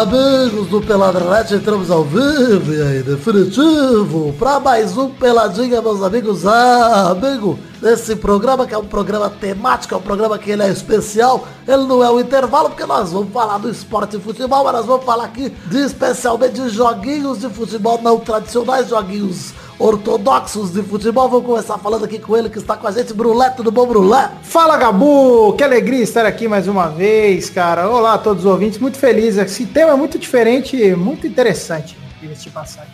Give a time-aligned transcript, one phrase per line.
[0.00, 6.46] Amigos do Peladranete, entramos ao vivo e aí, definitivo, para mais um Peladinha, meus amigos.
[6.46, 10.70] Ah, amigo, nesse programa que é um programa temático, é um programa que ele é
[10.70, 14.72] especial, ele não é um intervalo, porque nós vamos falar do esporte e futebol, mas
[14.72, 20.82] nós vamos falar aqui de especialmente de joguinhos de futebol não tradicionais, joguinhos ortodoxos de
[20.82, 21.28] futebol.
[21.28, 24.30] Vou começar falando aqui com ele que está com a gente, Brulé, tudo bom, Brulé?
[24.42, 25.54] Fala, Gabu!
[25.54, 27.88] Que alegria estar aqui mais uma vez, cara.
[27.88, 29.38] Olá a todos os ouvintes, muito feliz.
[29.38, 31.98] Esse tema é muito diferente, muito interessante.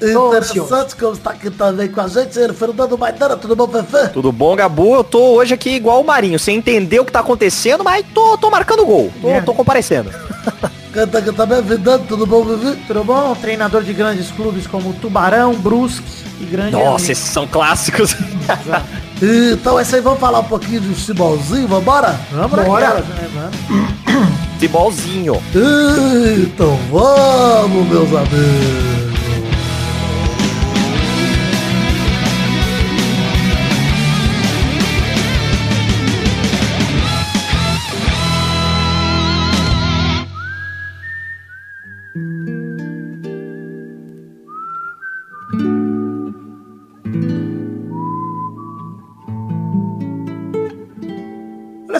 [0.00, 4.12] Interessante que está aqui também com a gente, ele, Fernando Maidana, tudo bom, Fefe?
[4.12, 4.94] Tudo bom, Gabu?
[4.94, 8.38] Eu tô hoje aqui igual o Marinho, sem entender o que tá acontecendo, mas tô,
[8.38, 9.40] tô marcando gol, tô, é.
[9.40, 10.10] tô comparecendo.
[10.96, 12.74] Canta, canta bem, Vidano, tudo bom, Vivi?
[12.86, 13.34] Tudo bom?
[13.34, 16.02] Treinador de grandes clubes como Tubarão, Brusque,
[16.40, 18.16] e grande Nossa, esses são clássicos.
[19.52, 22.18] então, esse aí, vamos falar um pouquinho de futebolzinho, vambora?
[22.32, 22.94] Vamos Bora.
[22.94, 23.50] Né,
[24.54, 25.34] futebolzinho.
[26.38, 29.05] Então vamos, meus amigos.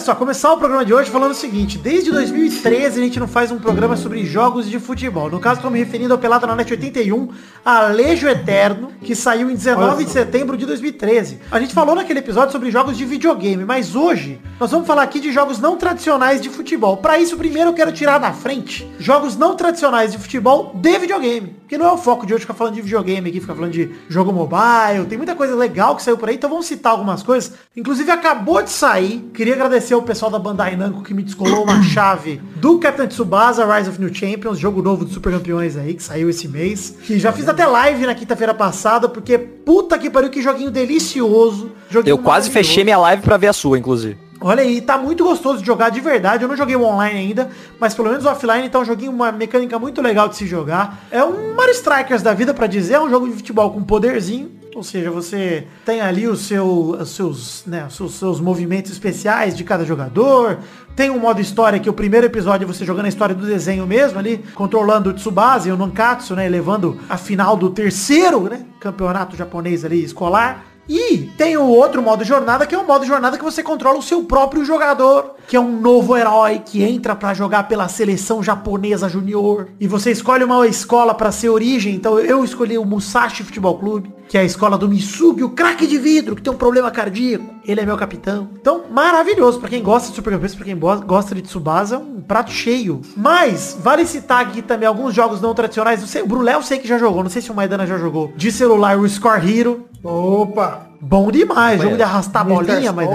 [0.07, 3.51] Só, começar o programa de hoje falando o seguinte, desde 2013 a gente não faz
[3.51, 5.29] um programa sobre jogos de futebol.
[5.29, 7.27] No caso, estou me referindo ao Pelada na Net 81,
[7.65, 11.39] Alejo Eterno, que saiu em 19 de setembro de 2013.
[11.51, 15.19] A gente falou naquele episódio sobre jogos de videogame, mas hoje nós vamos falar aqui
[15.19, 16.95] de jogos não tradicionais de futebol.
[16.95, 21.57] Para isso, primeiro eu quero tirar da frente jogos não tradicionais de futebol de videogame.
[21.67, 23.93] Porque não é o foco de hoje ficar falando de videogame aqui, ficar falando de
[24.07, 25.05] jogo mobile.
[25.09, 27.55] Tem muita coisa legal que saiu por aí, então vamos citar algumas coisas.
[27.75, 29.29] Inclusive acabou de sair.
[29.33, 33.65] Queria agradecer ao pessoal da Bandai Namco que me descolou uma chave do Captain Tsubasa
[33.65, 36.95] Rise of New Champions, jogo novo dos Super Campeões aí, que saiu esse mês.
[37.03, 41.71] Que já fiz até live na quinta-feira passada, porque puta que pariu, que joguinho delicioso.
[41.89, 44.17] Joguinho Eu quase fechei minha live pra ver a sua, inclusive.
[44.39, 46.43] Olha aí, tá muito gostoso de jogar de verdade.
[46.43, 47.49] Eu não joguei o online ainda,
[47.79, 51.07] mas pelo menos offline tá um joguinho, uma mecânica muito legal de se jogar.
[51.09, 54.51] É um Mario Strikers da vida para dizer, é um jogo de futebol com poderzinho.
[54.77, 59.57] Ou seja, você tem ali o seu, os seus, né, os seus, seus movimentos especiais
[59.57, 60.59] de cada jogador.
[60.95, 63.87] Tem um modo história que o primeiro episódio é você jogando a história do desenho
[63.87, 68.67] mesmo ali, controlando o Tsubasa e o Nankatsu, né, levando a final do terceiro, né,
[68.79, 70.63] campeonato japonês ali escolar.
[70.87, 74.03] E tem o outro modo jornada, que é o modo jornada que você controla o
[74.03, 79.09] seu próprio jogador, que é um novo herói que entra para jogar pela seleção japonesa
[79.09, 79.69] junior.
[79.79, 81.95] E você escolhe uma escola para ser origem.
[81.95, 85.87] Então eu escolhi o Musashi Futebol Clube que é a escola do Misugi, o craque
[85.87, 87.55] de vidro, que tem um problema cardíaco.
[87.65, 88.49] Ele é meu capitão.
[88.59, 89.59] Então, maravilhoso.
[89.59, 93.01] para quem gosta de Super Campeões, pra quem gosta de Tsubasa, é um prato cheio.
[93.15, 96.01] Mas, vale citar aqui também alguns jogos não tradicionais.
[96.01, 97.97] Não sei, o Brulé eu sei que já jogou, não sei se o Maidana já
[97.97, 98.31] jogou.
[98.35, 99.85] De celular, o Score Hero.
[100.03, 100.86] Opa!
[100.99, 103.07] Bom demais, jogo de arrastar New bolinha, mas.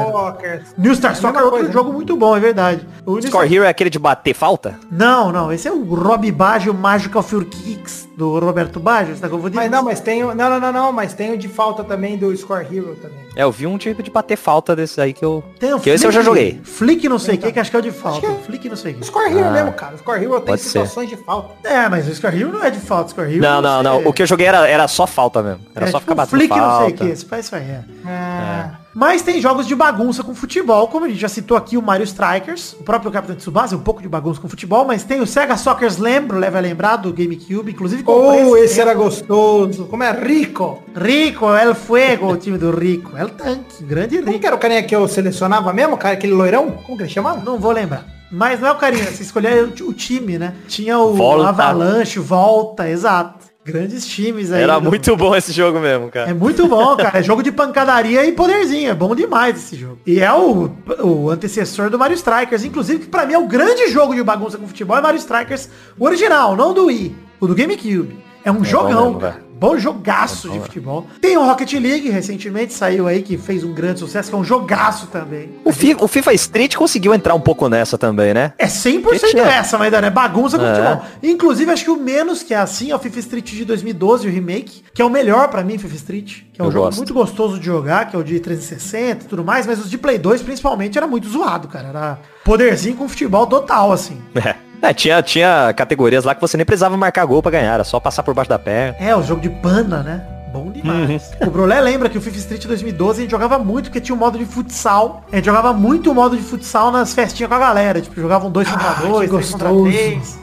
[0.78, 1.96] New Star Soccer é outro coisa, jogo né?
[1.96, 2.86] muito bom, é verdade.
[3.04, 4.78] O Score Hero é aquele de bater falta?
[4.90, 5.52] Não, não.
[5.52, 9.56] Esse é o Rob Baggio Magical Fury Kicks do Roberto Baggio, você tá confundindo?
[9.56, 10.34] Mas não, mas tem o.
[10.34, 13.18] Não, não, não, não, mas tem o de falta também do Score Hero também.
[13.34, 15.42] É, eu vi um tipo de bater falta desse aí que eu.
[15.58, 16.60] Tem o que esse eu já joguei.
[16.62, 18.26] Flick não sei o que, que acho que é o de falta.
[18.26, 18.34] É...
[18.44, 19.06] Flick não sei o que.
[19.06, 19.96] Score Hero ah, mesmo, cara.
[19.96, 21.16] Score Hero tem situações ser.
[21.16, 21.68] de falta.
[21.68, 23.42] É, mas o Score Hero não é de falta, Score Hero.
[23.42, 24.06] Não, não, não.
[24.06, 25.60] O que eu joguei era, era só falta mesmo.
[25.74, 26.66] Era é, só tipo ficar batendo Flick falta.
[26.66, 27.04] não sei o que.
[27.12, 28.08] Esse faz isso aí, é.
[28.08, 28.70] é.
[28.94, 32.04] Mas tem jogos de bagunça com futebol, como a gente já citou aqui, o Mario
[32.04, 35.56] Strikers, o próprio Capitão Tsubasa, um pouco de bagunça com futebol, mas tem o Sega
[35.56, 40.12] Soccer Slam, leva a lembrar, do GameCube, inclusive Oh, esse, esse era gostoso, como é
[40.12, 40.82] Rico.
[40.94, 44.26] Rico, El Fuego, o time do Rico, é o tanque, grande Rico.
[44.26, 46.70] Como que era o carinha que eu selecionava mesmo, cara, aquele loirão?
[46.70, 47.42] Como que ele chamava?
[47.42, 48.04] Não vou lembrar.
[48.30, 50.54] Mas não é o carinha, você escolher o, time, né?
[50.66, 51.50] Tinha o Volta.
[51.50, 53.51] Avalanche, Volta, exato.
[53.64, 54.62] Grandes times aí.
[54.62, 56.30] Era muito bom esse jogo mesmo, cara.
[56.30, 57.20] É muito bom, cara.
[57.20, 58.90] É jogo de pancadaria e poderzinho.
[58.90, 59.98] É bom demais esse jogo.
[60.04, 60.70] E é o,
[61.00, 62.64] o antecessor do Mario Strikers.
[62.64, 65.68] Inclusive, que pra mim é o grande jogo de bagunça com futebol é Mario Strikers.
[65.96, 67.14] O original, não do Wii.
[67.38, 68.18] O do GameCube.
[68.44, 69.51] É um é jogão, cara.
[69.62, 71.06] Bom jogaço de futebol.
[71.20, 74.42] Tem o Rocket League, recentemente saiu aí, que fez um grande sucesso, que é um
[74.42, 75.50] jogaço também.
[75.64, 78.54] O, fi, o FIFA Street conseguiu entrar um pouco nessa também, né?
[78.58, 80.74] É 100% essa, mas é bagunça com é.
[80.74, 81.04] futebol.
[81.22, 84.30] Inclusive, acho que o menos que é assim é o FIFA Street de 2012, o
[84.32, 86.38] remake, que é o melhor para mim, FIFA Street.
[86.52, 86.96] Que é um Eu jogo gosto.
[86.96, 89.96] muito gostoso de jogar, que é o de 360 e tudo mais, mas os de
[89.96, 91.86] Play 2, principalmente, era muito zoado, cara.
[91.86, 94.20] Era poderzinho com futebol total, assim.
[94.34, 94.71] É.
[94.82, 98.00] É, tinha, tinha categorias lá que você nem precisava marcar gol pra ganhar, era só
[98.00, 98.96] passar por baixo da perna.
[98.98, 100.26] É, o jogo de pana, né?
[100.52, 101.30] Bom demais.
[101.40, 101.48] Uhum.
[101.48, 104.18] O Brolé lembra que o FIFA Street 2012 a gente jogava muito, porque tinha um
[104.18, 105.24] modo de futsal.
[105.32, 108.02] A gente jogava muito o modo de futsal nas festinhas com a galera.
[108.02, 110.38] Tipo, jogavam dois contra ah, dois, três contra três.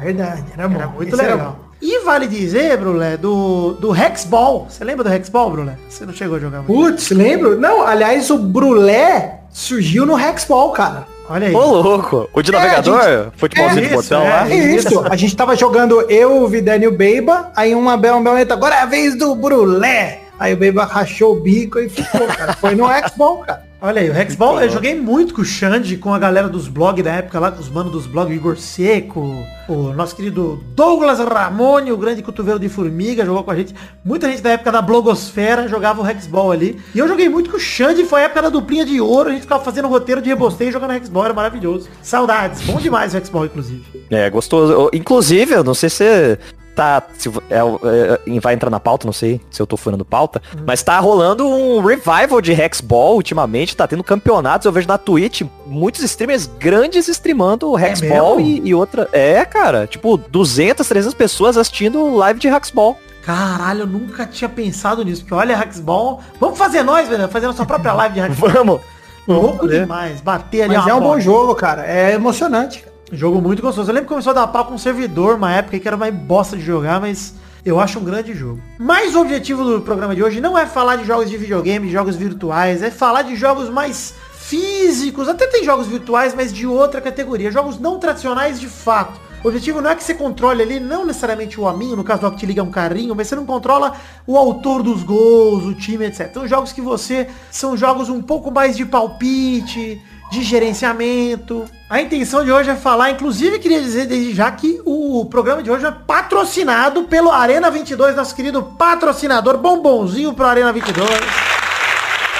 [0.00, 0.74] Verdade, era, bom.
[0.74, 1.38] era muito Esse legal.
[1.38, 4.66] Era e vale dizer, Brulé, do, do Hexball.
[4.68, 5.76] Você lembra do Hexball, Brulé?
[5.88, 6.72] Você não chegou a jogar muito.
[6.72, 7.58] Putz, lembro.
[7.58, 11.06] Não, aliás, o Brulé surgiu no Hexball, cara.
[11.28, 11.54] Olha aí.
[11.54, 12.28] Ô, louco.
[12.32, 13.02] O de é, navegador?
[13.02, 13.36] Gente...
[13.36, 14.48] Futebolzinho é, de botão é, lá?
[14.48, 15.00] Isso.
[15.10, 17.50] A gente tava jogando eu, o Vidani e o Beiba.
[17.54, 20.20] Aí uma bela momento, agora é a vez do Brulé.
[20.38, 22.52] Aí o Beiba rachou o bico e ficou, cara.
[22.54, 23.66] Foi no Hexball, cara.
[23.80, 27.04] Olha aí, o Hexball, eu joguei muito com o Xande, com a galera dos blogs
[27.04, 31.92] da época lá, com os manos dos blogs, Igor Seco, o nosso querido Douglas Ramone,
[31.92, 33.74] o grande cotovelo de formiga, jogou com a gente.
[34.02, 36.80] Muita gente da época da blogosfera jogava o Hexball ali.
[36.94, 39.32] E eu joguei muito com o Xande, foi a época da duplinha de ouro, a
[39.32, 41.86] gente ficava fazendo roteiro de rebosteio jogando Hexball, era maravilhoso.
[42.02, 43.84] Saudades, bom demais o Hexball, inclusive.
[44.10, 44.88] É, gostoso.
[44.94, 46.38] Inclusive, eu não sei se
[46.76, 47.02] tá.
[47.16, 50.40] Se, é, é, vai entrar na pauta, não sei se eu tô furando pauta.
[50.54, 50.64] Uhum.
[50.66, 53.76] Mas tá rolando um revival de Hexball ultimamente.
[53.76, 54.66] Tá tendo campeonatos.
[54.66, 59.08] Eu vejo na Twitch muitos streamers grandes streamando é Hexball é e, e, outra.
[59.12, 59.86] É, cara.
[59.86, 62.96] Tipo, 200, 300 pessoas assistindo live de Hexball.
[63.22, 65.22] Caralho, eu nunca tinha pensado nisso.
[65.22, 66.20] Porque olha, Hexball.
[66.38, 67.26] Vamos fazer nós, velho.
[67.28, 68.50] Fazer nossa própria live de Hexball.
[68.50, 68.80] Vamos.
[69.26, 70.20] Louco demais.
[70.20, 70.76] Bater ali.
[70.76, 71.84] Mas é um bom jogo, cara.
[71.84, 72.95] É emocionante, cara.
[73.12, 73.90] Jogo muito gostoso.
[73.90, 76.10] Eu lembro que começou a dar pau com um servidor uma época que era uma
[76.10, 78.60] bosta de jogar, mas eu acho um grande jogo.
[78.78, 81.92] Mas o objetivo do programa de hoje não é falar de jogos de videogame, de
[81.92, 85.28] jogos virtuais, é falar de jogos mais físicos.
[85.28, 87.50] Até tem jogos virtuais, mas de outra categoria.
[87.50, 89.20] Jogos não tradicionais de fato.
[89.44, 92.46] O objetivo não é que você controle ali, não necessariamente o hominho, no caso do
[92.46, 93.94] League é um carrinho, mas você não controla
[94.26, 96.26] o autor dos gols, o time, etc.
[96.28, 101.64] Então jogos que você são jogos um pouco mais de palpite, de gerenciamento.
[101.88, 105.70] A intenção de hoje é falar, inclusive queria dizer desde já que o programa de
[105.70, 111.55] hoje é patrocinado pelo Arena 22, nosso querido patrocinador, bombonzinho pro Arena 22.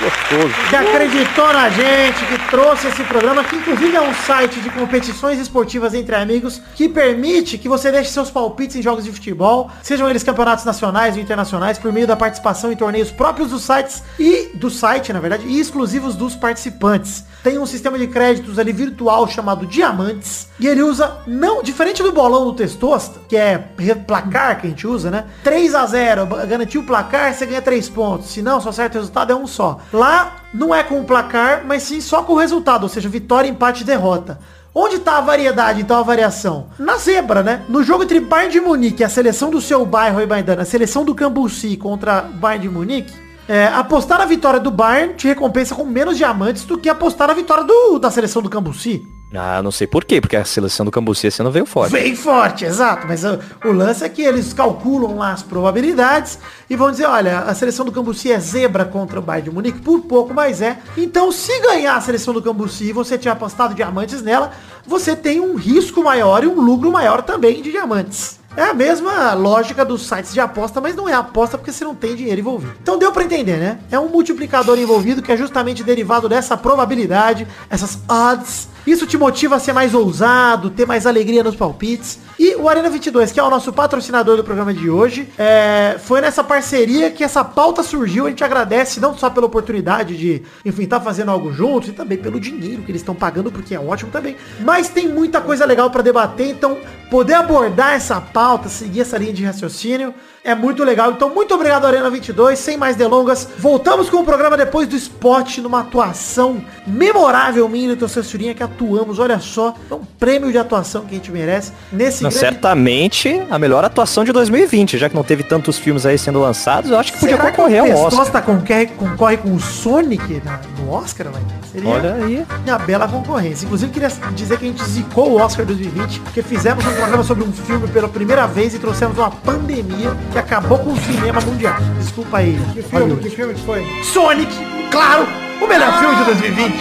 [0.01, 0.55] Gostoso.
[0.69, 5.39] Que acreditou na gente, que trouxe esse programa, que inclusive é um site de competições
[5.39, 10.09] esportivas entre amigos, que permite que você deixe seus palpites em jogos de futebol, sejam
[10.09, 14.51] eles campeonatos nacionais ou internacionais, por meio da participação em torneios próprios dos sites e
[14.55, 17.25] do site, na verdade, e exclusivos dos participantes.
[17.43, 22.13] Tem um sistema de créditos ali virtual chamado Diamantes, e ele usa, não, diferente do
[22.13, 23.59] bolão do Testosta, que é
[24.07, 25.25] placar que a gente usa, né?
[25.43, 28.29] 3 a 0 garantiu o placar, você ganha 3 pontos.
[28.31, 29.81] Se não, só certo resultado é um só.
[29.93, 33.49] Lá não é com o placar, mas sim só com o resultado, ou seja, vitória,
[33.49, 34.39] empate e derrota.
[34.75, 36.67] Onde está a variedade, então, a variação?
[36.79, 37.65] Na zebra, né?
[37.67, 41.03] No jogo entre Bayern de Munique, a seleção do seu bairro aí, Baidana, a seleção
[41.03, 43.15] do Cambuci contra Bayern de Munique,
[43.49, 47.35] é, apostar na vitória do Bayern te recompensa com menos diamantes do que apostar na
[47.35, 49.07] vitória do, da seleção do Cambuci.
[49.37, 51.93] Ah, não sei por quê, porque a seleção do Cambuci esse ano veio forte.
[51.93, 53.07] Veio forte, exato.
[53.07, 56.39] Mas o, o, lance é que eles calculam lá as probabilidades
[56.69, 59.81] e vão dizer, olha, a seleção do Cambuci é zebra contra o Bayern de Munique,
[59.81, 60.79] por pouco mais é.
[60.97, 64.53] Então, se ganhar a seleção do Cambuci e você tiver apostado diamantes nela,
[64.87, 68.39] você tem um risco maior e um lucro maior também de diamantes.
[68.57, 71.95] É a mesma lógica dos sites de aposta, mas não é aposta porque você não
[71.95, 72.75] tem dinheiro envolvido.
[72.83, 73.79] Então deu para entender, né?
[73.91, 79.57] É um multiplicador envolvido que é justamente derivado dessa probabilidade, essas odds isso te motiva
[79.57, 82.21] a ser mais ousado, ter mais alegria nos palpites.
[82.39, 86.21] E o Arena 22, que é o nosso patrocinador do programa de hoje, é, foi
[86.21, 88.27] nessa parceria que essa pauta surgiu.
[88.27, 91.93] A gente agradece não só pela oportunidade de, enfim, estar tá fazendo algo juntos, e
[91.93, 94.37] também pelo dinheiro que eles estão pagando, porque é ótimo também.
[94.61, 96.79] Mas tem muita coisa legal para debater, então
[97.11, 100.15] poder abordar essa pauta, seguir essa linha de raciocínio,
[100.47, 101.11] é muito legal.
[101.11, 102.57] Então, muito obrigado, Arena 22.
[102.57, 107.97] Sem mais delongas, voltamos com o programa depois do spot, numa atuação memorável minha e
[107.97, 109.19] do Censurinha que atuamos.
[109.19, 111.73] Olha só, é um prêmio de atuação que a gente merece.
[111.91, 112.47] Nesse não, grande...
[112.47, 116.93] Certamente a melhor atuação de 2020, já que não teve tantos filmes aí sendo lançados,
[116.93, 118.43] eu acho que podia Será concorrer que ao Oscar.
[118.45, 120.41] concorre, concorre com o Sonic
[120.79, 121.43] no Oscar, vai?
[121.73, 122.47] Seria Olha aí.
[122.65, 123.67] Uma bela concorrência.
[123.67, 127.43] Inclusive, queria dizer que a gente zicou o Oscar 2020, porque fizemos um programa sobre
[127.43, 131.77] um filme pela primeira vez e trouxemos uma pandemia que acabou com o cinema mundial.
[131.99, 132.59] Desculpa aí.
[132.75, 133.17] Que filme?
[133.17, 133.83] Que filme foi?
[134.05, 134.53] Sonic,
[134.91, 135.27] claro!
[135.63, 136.73] O melhor ah, filme de 2020.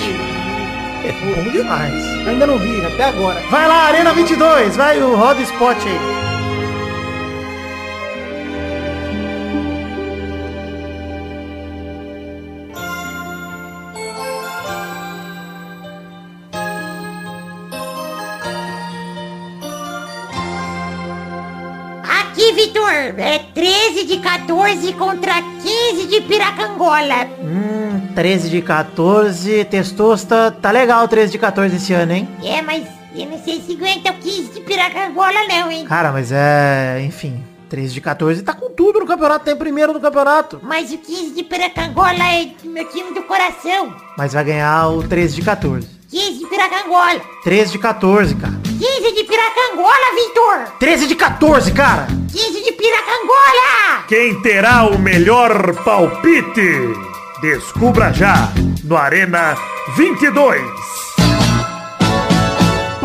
[1.06, 1.94] É bom demais.
[2.28, 3.40] Ainda não vi, até agora.
[3.50, 6.00] Vai lá, Arena 22, vai o roda spot aí.
[23.18, 27.28] É 13 de 14 contra 15 de Piracangola.
[27.42, 29.66] Hum, 13 de 14.
[29.66, 32.28] Testosta, tá legal 13 de 14 esse ano, hein?
[32.44, 32.86] É, mas
[33.16, 35.86] eu não sei se aguenta o 15 de Piracangola não, hein?
[35.86, 37.02] Cara, mas é...
[37.04, 40.60] Enfim, 13 de 14 tá com tudo no campeonato, tem primeiro no campeonato.
[40.62, 43.96] Mas o 15 de Piracangola é meu time do coração.
[44.16, 45.88] Mas vai ganhar o 13 de 14.
[46.16, 47.22] 15 de Piracangola.
[47.44, 48.54] 13 de 14, cara.
[48.64, 50.78] 15 de Piracangola, Vitor.
[50.80, 52.08] 13 de 14, cara.
[52.32, 54.06] 15 de Piracangola.
[54.08, 56.72] Quem terá o melhor palpite?
[57.42, 58.50] Descubra já
[58.86, 59.58] no Arena
[59.98, 60.95] 22.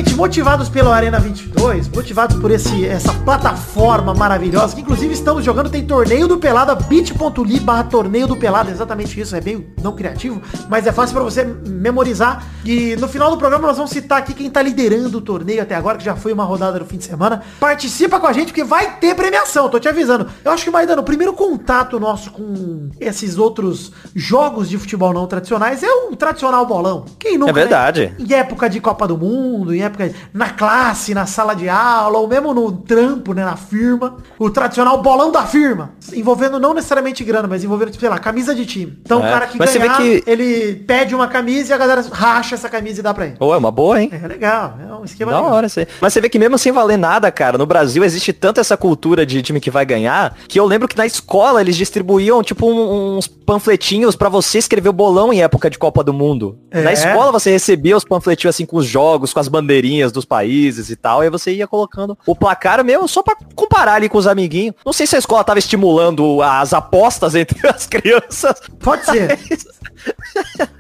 [0.05, 0.14] change.
[0.15, 5.85] Motivados pelo Arena 22, motivados por esse, essa plataforma maravilhosa, que inclusive estamos jogando, tem
[5.85, 10.87] torneio do Pelada, bit.ly barra torneio do Pelada, exatamente isso, é meio não criativo, mas
[10.87, 12.47] é fácil para você memorizar.
[12.65, 15.75] E no final do programa nós vamos citar aqui quem tá liderando o torneio até
[15.75, 17.43] agora, que já foi uma rodada no fim de semana.
[17.59, 20.29] Participa com a gente, porque vai ter premiação, tô te avisando.
[20.45, 25.27] Eu acho que, Maidano, o primeiro contato nosso com esses outros jogos de futebol não
[25.27, 27.05] tradicionais é o tradicional bolão.
[27.19, 28.15] Quem nunca, É verdade.
[28.19, 28.27] Né?
[28.27, 32.29] Em época de Copa do Mundo, em época na classe, na sala de aula, ou
[32.29, 37.47] mesmo no trampo, né, na firma, o tradicional bolão da firma, envolvendo não necessariamente grana,
[37.49, 38.99] mas envolvendo, tipo, sei lá, camisa de time.
[39.03, 42.05] Então o É, cara que mas ganhar, que- ele pede uma camisa e a galera
[42.13, 43.37] racha essa camisa e dá pra ele.
[43.37, 44.11] Pô, é uma boa, hein?
[44.13, 45.55] É legal, é um esquema Da legal.
[45.55, 45.87] hora, aí.
[46.01, 49.25] Mas você vê que mesmo sem valer nada, cara, no Brasil existe tanto essa cultura
[49.25, 53.17] de time que vai ganhar, que eu lembro que na escola eles distribuíam, tipo, um-
[53.19, 56.59] uns panfletinhos pra você escrever o bolão em época de Copa do Mundo.
[56.71, 56.83] É?
[56.83, 60.91] Na escola você recebia os panfletinhos assim com os jogos, com as bandeirinhas dos países
[60.91, 64.19] e tal, e aí você ia colocando o placar mesmo só pra comparar ali com
[64.19, 64.75] os amiguinhos.
[64.85, 68.55] Não sei se a escola tava estimulando as apostas entre as crianças.
[68.81, 69.39] Pode ser.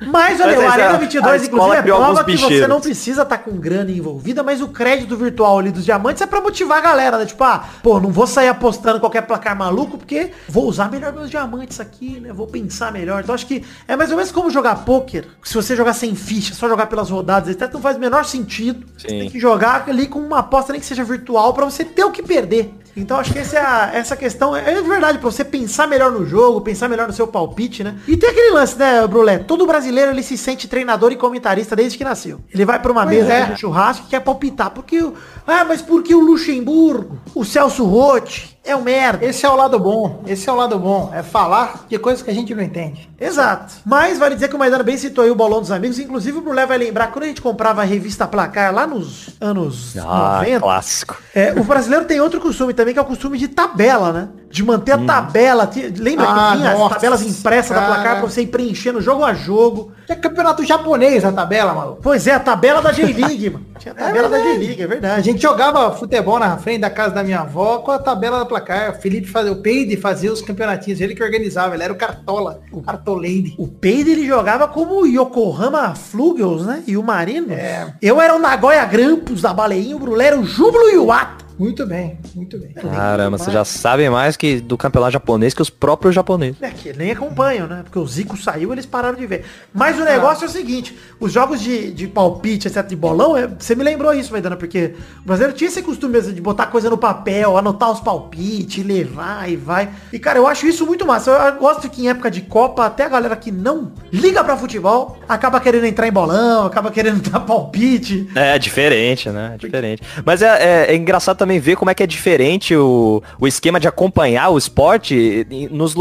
[0.06, 3.22] Mas olha, Mas o Arena a- 22, a inclusive, é prova que você não precisa
[3.22, 6.80] estar com grana envolvida, mas o crédito virtual ali dos diamantes é pra motivar a
[6.80, 7.26] galera, né?
[7.26, 11.30] Tipo, ah, pô, não vou sair apostando qualquer placar maluco, porque vou usar melhor meus
[11.30, 12.32] diamantes aqui, né?
[12.32, 13.22] Vou pensar melhor.
[13.22, 15.26] Então acho que é mais ou menos como jogar pôquer.
[15.42, 18.84] Se você jogar sem ficha, só jogar pelas rodadas, etc, não faz o menor sentido.
[18.98, 19.18] Você Sim.
[19.20, 22.10] tem que jogar ali com uma aposta nem que seja virtual pra você ter o
[22.10, 22.74] que perder.
[22.96, 26.12] Então acho que essa, é a- essa questão é, é verdade, pra você pensar melhor
[26.12, 27.96] no jogo, pensar melhor no seu palpite, né?
[28.06, 29.38] E tem aquele lance, né, Brulé?
[29.38, 32.40] Todo brasileiro ele se sente treinador e comentarista desde que nasceu.
[32.52, 33.44] Ele vai pra uma Pois mesa é.
[33.46, 34.70] de churrasco e quer palpitar.
[34.70, 35.14] Porque o.
[35.46, 39.24] Ah, mas porque o Luxemburgo, o Celso Rotti, é um merda.
[39.24, 40.22] Esse é o lado bom.
[40.26, 41.10] Esse é o lado bom.
[41.14, 43.08] É falar de coisas que a gente não entende.
[43.20, 43.74] Exato.
[43.84, 45.98] Mas vale dizer que o Maidana bem citou aí o bolão dos amigos.
[45.98, 49.96] Inclusive o Brulé vai lembrar, quando a gente comprava a revista Placar lá nos anos
[49.98, 51.16] Ah, 90, clássico.
[51.34, 54.28] É, o brasileiro tem outro costume também, que é o costume de tabela, né?
[54.50, 55.66] De manter a tabela.
[55.66, 57.94] Ti- Lembra Ah, que vinha as nossa, tabelas impressas da cara.
[57.94, 59.92] placar pra você ir preenchendo jogo a jogo.
[60.08, 62.00] É campeonato japonês a tabela, maluco.
[62.02, 63.66] Pois é, a tabela da J-League, mano.
[63.78, 64.58] Tinha a tabela da verdade.
[64.60, 65.22] J-League, é A verdade.
[65.22, 68.92] gente jogava futebol na frente da casa da minha avó com a tabela da placar.
[68.92, 72.60] O Felipe fazia, o Peide fazia os campeonatinhos, ele que organizava, ele era o cartola,
[72.70, 73.54] o cartoleide.
[73.58, 76.82] O Peide ele jogava como o Yokohama Flugels, né?
[76.86, 77.52] E o Marino.
[77.52, 77.92] É.
[78.00, 81.43] Eu era o Nagoya Grampus da Baleinha, o Brulé era o Júbilo Iwata.
[81.58, 82.72] Muito bem, muito bem.
[82.72, 86.60] Caramba, você já sabe mais que do campeonato japonês que os próprios japoneses.
[86.60, 87.82] É que nem acompanham, né?
[87.84, 89.44] Porque o Zico saiu, eles pararam de ver.
[89.72, 93.46] Mas o negócio é o seguinte, os jogos de, de palpite, etc, de bolão, é,
[93.46, 96.98] você me lembrou isso, Maidana, porque o brasileiro tinha esse costume de botar coisa no
[96.98, 99.88] papel, anotar os palpites, levar e vai.
[100.12, 101.30] E, cara, eu acho isso muito massa.
[101.30, 104.56] Eu, eu gosto que em época de Copa, até a galera que não liga pra
[104.56, 108.28] futebol, acaba querendo entrar em bolão, acaba querendo dar palpite.
[108.34, 109.52] É diferente, né?
[109.54, 110.02] É diferente.
[110.24, 110.46] Mas é,
[110.88, 114.48] é- é engraçado também ver como é que é diferente o, o esquema de acompanhar
[114.48, 115.94] o esporte nos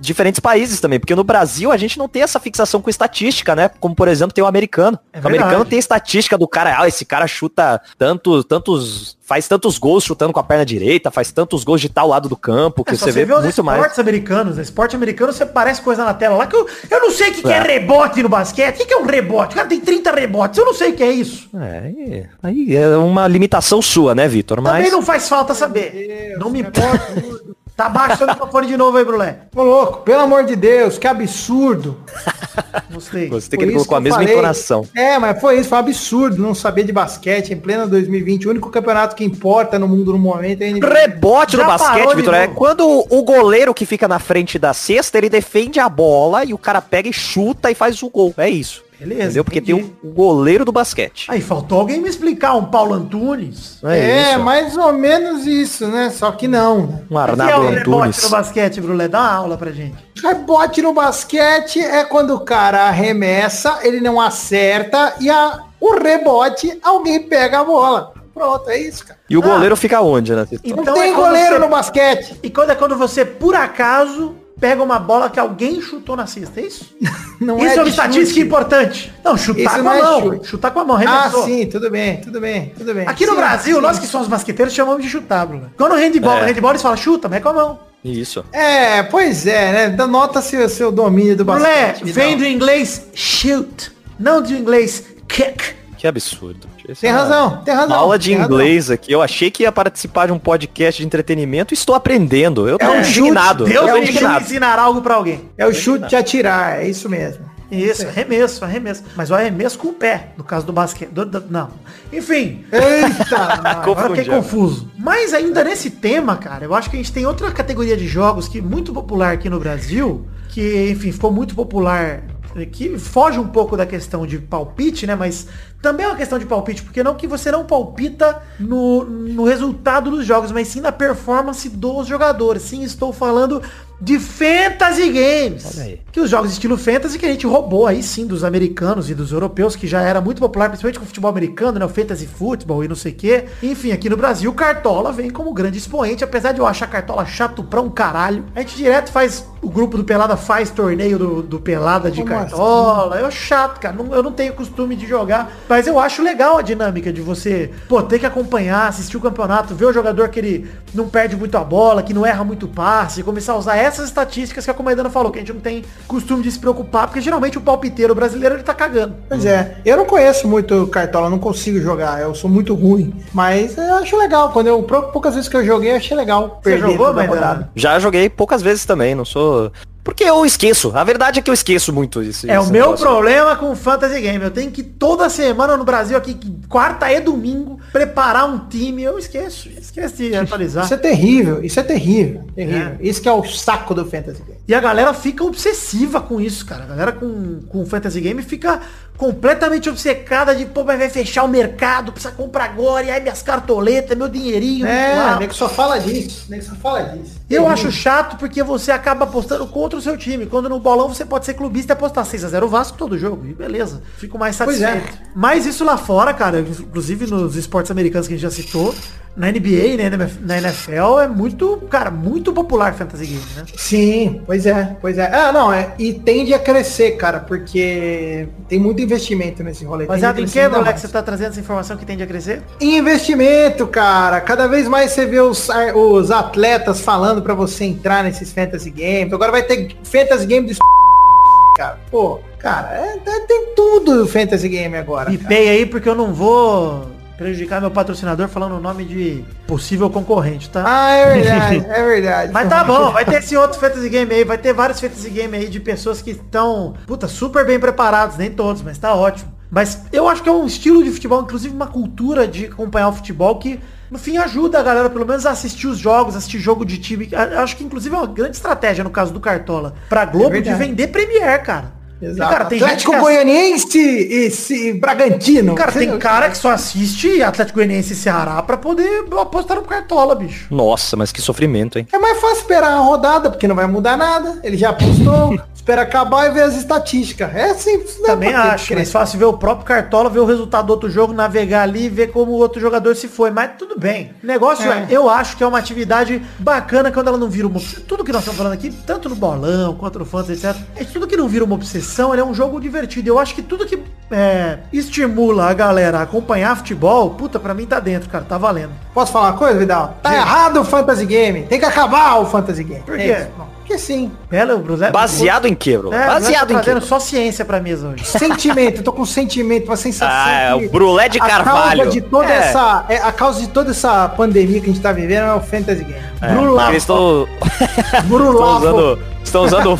[0.00, 0.98] diferentes países também.
[0.98, 3.70] Porque no Brasil a gente não tem essa fixação com estatística, né?
[3.78, 4.98] Como, por exemplo, tem o americano.
[5.12, 9.18] É o americano tem estatística do cara, ah, esse cara chuta tanto, tantos.
[9.22, 12.36] faz tantos gols chutando com a perna direita, faz tantos gols de tal lado do
[12.36, 13.78] campo, que É, você vê os muito mais.
[13.78, 14.62] esportes americanos, né?
[14.62, 17.42] Esporte americano, você parece coisa na tela lá que eu, eu não sei o que,
[17.42, 17.60] que é É.
[17.62, 18.74] rebote no basquete.
[18.74, 19.52] O que, que é um rebote?
[19.52, 21.48] O cara tem 30 rebotes, eu não sei o que é isso.
[21.54, 24.60] É, aí- é uma limitação sua, né, Vitor?
[24.60, 24.72] Mas.
[24.72, 26.34] Também não faz falta saber.
[26.38, 27.00] não me importa.
[27.80, 29.38] Tá baixo seu microfone de novo aí, Brulé.
[29.56, 31.96] Ô louco, pelo amor de Deus, que absurdo.
[32.92, 33.26] Gostei.
[33.30, 34.34] Você tem Foi que isso colocar a mesma falei.
[34.34, 34.86] entonação.
[34.94, 38.46] É, mas foi isso, foi um absurdo não saber de basquete em plena 2020.
[38.46, 40.72] O único campeonato que importa no mundo no momento é.
[40.72, 44.74] Rebote no Já parou basquete, Vitor, é quando o goleiro que fica na frente da
[44.74, 48.34] cesta, ele defende a bola e o cara pega e chuta e faz o gol.
[48.36, 48.84] É isso.
[49.00, 49.44] Beleza, Entendeu?
[49.44, 49.82] Porque entendi.
[49.82, 51.24] tem o, o goleiro do basquete.
[51.28, 53.78] Aí, faltou alguém me explicar, um Paulo Antunes.
[53.82, 54.40] É, isso.
[54.40, 56.10] mais ou menos isso, né?
[56.10, 56.78] Só que não.
[56.78, 59.08] Um O que é Arnaldo o rebote no basquete, Brulé?
[59.08, 59.96] Dá uma aula pra gente.
[60.22, 66.78] Rebote no basquete é quando o cara arremessa, ele não acerta e a, o rebote,
[66.82, 68.12] alguém pega a bola.
[68.34, 69.18] Pronto, é isso, cara.
[69.28, 70.46] E o goleiro fica onde, né?
[70.62, 72.36] Então não tem é goleiro você- no basquete.
[72.42, 76.60] E quando é quando você, por acaso, pega uma bola que alguém chutou na cesta,
[76.60, 76.94] é isso?
[77.40, 78.40] Não isso é, uma de estatística chute.
[78.40, 79.12] importante.
[79.24, 80.20] Não, chutar Isso com não a é mão.
[80.20, 80.46] chute.
[80.46, 81.44] Chutar com a mão, Ah, arremessou.
[81.46, 83.06] sim, tudo bem, tudo bem, tudo bem.
[83.08, 83.80] Aqui no Sim, Brasil, sim.
[83.82, 85.72] nós que somos basqueteiros chamamos de chutar, Bruno.
[85.74, 86.42] Quando o handball, É.
[86.42, 87.80] o handball eles falam chuta, mas é com a mão.
[88.04, 88.44] Isso.
[88.52, 90.06] É, pois é, né?
[90.06, 92.04] Nota seu, seu domínio do basquete.
[92.04, 92.12] Vidal.
[92.24, 95.79] vem do inglês shoot, não do inglês kick.
[96.00, 96.66] Que absurdo.
[96.88, 97.88] Isso Tem é uma- razão, tem razão.
[97.88, 98.52] Uma aula de tem razão.
[98.56, 99.12] inglês aqui.
[99.12, 102.66] Eu achei que ia participar de um podcast de entretenimento e estou aprendendo.
[102.66, 103.66] Eu tô um indignado.
[103.66, 104.44] chute, Deus indignado.
[104.46, 105.42] ensinar algo pra alguém.
[105.58, 107.44] É o chute de atirar, é isso mesmo.
[107.70, 109.04] Isso, arremesso, arremesso.
[109.14, 111.10] Mas o arremesso com o pé, no caso do basquete.
[111.10, 111.68] do- do- não.
[112.10, 113.36] Enfim, Eita!
[113.62, 114.32] Agora fiquei Confundiu.
[114.32, 114.90] confuso.
[114.98, 118.48] Mas ainda nesse tema, cara, eu acho que a gente tem outra categoria de jogos
[118.48, 122.22] que é muito popular aqui no Brasil, que, enfim, ficou muito popular,
[122.70, 125.14] que foge um pouco da questão de palpite, né?
[125.14, 125.46] Mas
[125.80, 130.10] também é uma questão de palpite, porque não que você não palpita no, no resultado
[130.10, 132.62] dos jogos, mas sim na performance dos jogadores.
[132.62, 133.62] Sim, estou falando
[134.00, 135.62] de Fantasy Games.
[136.10, 139.30] Que os jogos estilo Fantasy que a gente roubou aí sim dos americanos e dos
[139.30, 141.84] europeus, que já era muito popular, principalmente com o futebol americano, né?
[141.84, 143.44] O Fantasy Football e não sei o quê.
[143.62, 147.62] Enfim, aqui no Brasil, Cartola vem como grande expoente, apesar de eu achar Cartola chato
[147.62, 148.44] pra um caralho.
[148.54, 152.30] A gente direto faz, o grupo do Pelada faz torneio do, do Pelada de Como
[152.34, 153.16] Cartola.
[153.20, 153.94] Eu acho chato, cara.
[153.94, 157.70] Não- eu não tenho costume de jogar, mas eu acho legal a dinâmica de você,
[157.88, 161.56] pô, ter que acompanhar, assistir o campeonato, ver o jogador que ele não perde muito
[161.56, 165.10] a bola, que não erra muito passe, começar a usar essas estatísticas que a Comaidana
[165.10, 168.54] falou, que a gente não tem costume de se preocupar, porque geralmente o palpiteiro brasileiro
[168.56, 169.14] ele tá cagando.
[169.28, 173.12] Pois é, eu não conheço muito Cartola, não consigo jogar, eu sou muito ruim.
[173.32, 176.60] Mas eu acho legal, quando eu, pou- poucas vezes que eu joguei, eu achei legal.
[176.62, 177.70] Você jogou, rodada.
[177.74, 179.70] Já joguei poucas vezes também, não sou.
[180.02, 180.92] Porque eu esqueço.
[180.96, 182.50] A verdade é que eu esqueço muito isso.
[182.50, 183.06] É o meu negócio.
[183.06, 184.42] problema com o Fantasy Game.
[184.42, 189.02] Eu tenho que toda semana no Brasil aqui, quarta e domingo, preparar um time.
[189.02, 189.68] Eu esqueço.
[189.68, 190.84] Esqueço de atualizar.
[190.84, 192.44] Isso é terrível, isso é terrível.
[192.54, 192.96] terrível.
[192.98, 192.98] É.
[193.00, 194.60] Isso que é o saco do Fantasy Game.
[194.66, 196.84] E a galera fica obsessiva com isso, cara.
[196.84, 198.80] A galera com, com Fantasy Game fica
[199.20, 203.42] completamente obcecada de, pô, mas vai fechar o mercado, precisa comprar agora, e aí minhas
[203.42, 204.86] cartoletas, meu dinheirinho.
[204.86, 205.38] É, lá.
[205.38, 207.38] nego só fala disso, nego só fala disso.
[207.50, 210.46] Eu acho chato porque você acaba apostando contra o seu time.
[210.46, 213.44] Quando no bolão você pode ser clubista e apostar 6x0 Vasco todo jogo.
[213.44, 214.00] E beleza.
[214.16, 214.58] Fico mais é.
[214.58, 215.18] satisfeito.
[215.34, 218.94] Mas isso lá fora, cara, inclusive nos esportes americanos que a gente já citou,
[219.36, 223.64] na NBA, né, na NFL, é muito, cara, muito popular Fantasy Game, né?
[223.76, 225.32] Sim, pois é, pois é.
[225.32, 230.06] Ah, não, é, e tende a crescer, cara, porque tem muito investimento nesse rolê.
[230.06, 231.00] Mas em que, mais.
[231.00, 232.62] você tá trazendo essa informação que tende a crescer?
[232.80, 234.40] Investimento, cara.
[234.40, 239.32] Cada vez mais você vê os, os atletas falando pra você entrar nesses fantasy games.
[239.32, 240.76] Agora vai ter fantasy game de
[241.78, 241.98] cara.
[242.10, 245.30] Pô, cara, é- é- tem tudo o fantasy game agora.
[245.30, 250.68] Pipei aí porque eu não vou prejudicar meu patrocinador falando o nome de possível concorrente,
[250.68, 250.84] tá?
[250.86, 252.52] Ah, é verdade, é verdade.
[252.52, 255.56] Mas tá bom, vai ter esse outro Fantasy Game aí, vai ter vários Fantasy Game
[255.56, 259.50] aí de pessoas que estão, puta, super bem preparados, nem todos, mas tá ótimo.
[259.70, 263.12] Mas eu acho que é um estilo de futebol, inclusive uma cultura de acompanhar o
[263.14, 266.84] futebol que, no fim, ajuda a galera, pelo menos, a assistir os jogos, assistir jogo
[266.84, 267.30] de time.
[267.56, 270.78] Acho que, inclusive, é uma grande estratégia, no caso do Cartola, pra Globo, de verdade.
[270.84, 271.99] vender Premier, cara.
[272.22, 272.50] Exato.
[272.52, 275.74] Cara, tem gente Atlético ass- Goianiense e se Bragantino.
[275.74, 280.34] Cara, tem cara que só assiste Atlético Goianiense e Ceará pra poder apostar no Cartola,
[280.34, 280.66] bicho.
[280.70, 282.06] Nossa, mas que sofrimento, hein?
[282.12, 284.58] É mais fácil esperar a rodada, porque não vai mudar nada.
[284.62, 285.58] Ele já apostou,
[285.90, 287.54] espera acabar e ver as estatísticas.
[287.54, 288.18] É simples.
[288.20, 288.26] né?
[288.26, 291.32] Também acho, que mais fácil ver o próprio Cartola, ver o resultado do outro jogo,
[291.32, 293.50] navegar ali e ver como o outro jogador se foi.
[293.50, 294.32] Mas tudo bem.
[294.42, 295.00] O negócio é.
[295.00, 295.06] É.
[295.10, 297.80] eu acho que é uma atividade bacana quando ela não vira uma.
[298.06, 300.76] Tudo que nós estamos falando aqui, tanto no bolão quanto no fantasy, etc.
[300.96, 303.28] É tudo que não vira uma obsessão, ele é um jogo divertido.
[303.28, 303.98] Eu acho que tudo que
[304.30, 308.92] é, estimula a galera a acompanhar futebol, puta, pra mim tá dentro, cara, tá valendo.
[309.12, 310.16] Posso falar uma coisa, Vidal?
[310.22, 311.62] Tá errado o Fantasy Game.
[311.62, 313.02] Tem que acabar o Fantasy Game.
[313.02, 313.32] Por É quê?
[313.42, 313.79] isso.
[313.90, 314.30] Porque sim.
[314.48, 316.14] Bela, o Brulé- Baseado em que, bro?
[316.14, 316.82] É, Baseado tá em que?
[316.84, 318.24] trazendo só ciência pra mesa hoje.
[318.24, 320.28] Sentimento, eu tô com sentimento, uma sensação.
[320.32, 322.02] Ah, é o brulé de a carvalho.
[322.02, 322.56] Causa de toda É.
[322.58, 325.60] essa, é, a causa de toda essa pandemia que a gente tá vivendo é o
[325.60, 326.14] Fantasy Game.
[326.40, 327.48] É, eles estão
[328.30, 329.98] usando, estão usando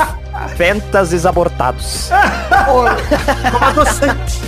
[0.57, 2.11] fantasies abortados.
[3.51, 4.41] Como adoçante.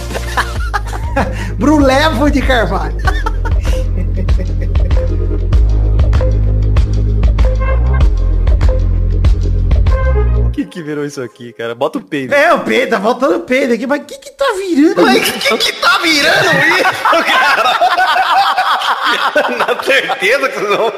[1.59, 2.95] Brulevo de Carvalho.
[10.83, 11.75] Que virou isso aqui, cara?
[11.75, 12.35] Bota o peido.
[12.35, 14.95] É, o Pedro, tá faltando o Pedro aqui, mas o que que tá virando?
[15.23, 17.79] que que tá virando isso, cara?
[19.59, 20.93] Na certeza que vocês vão...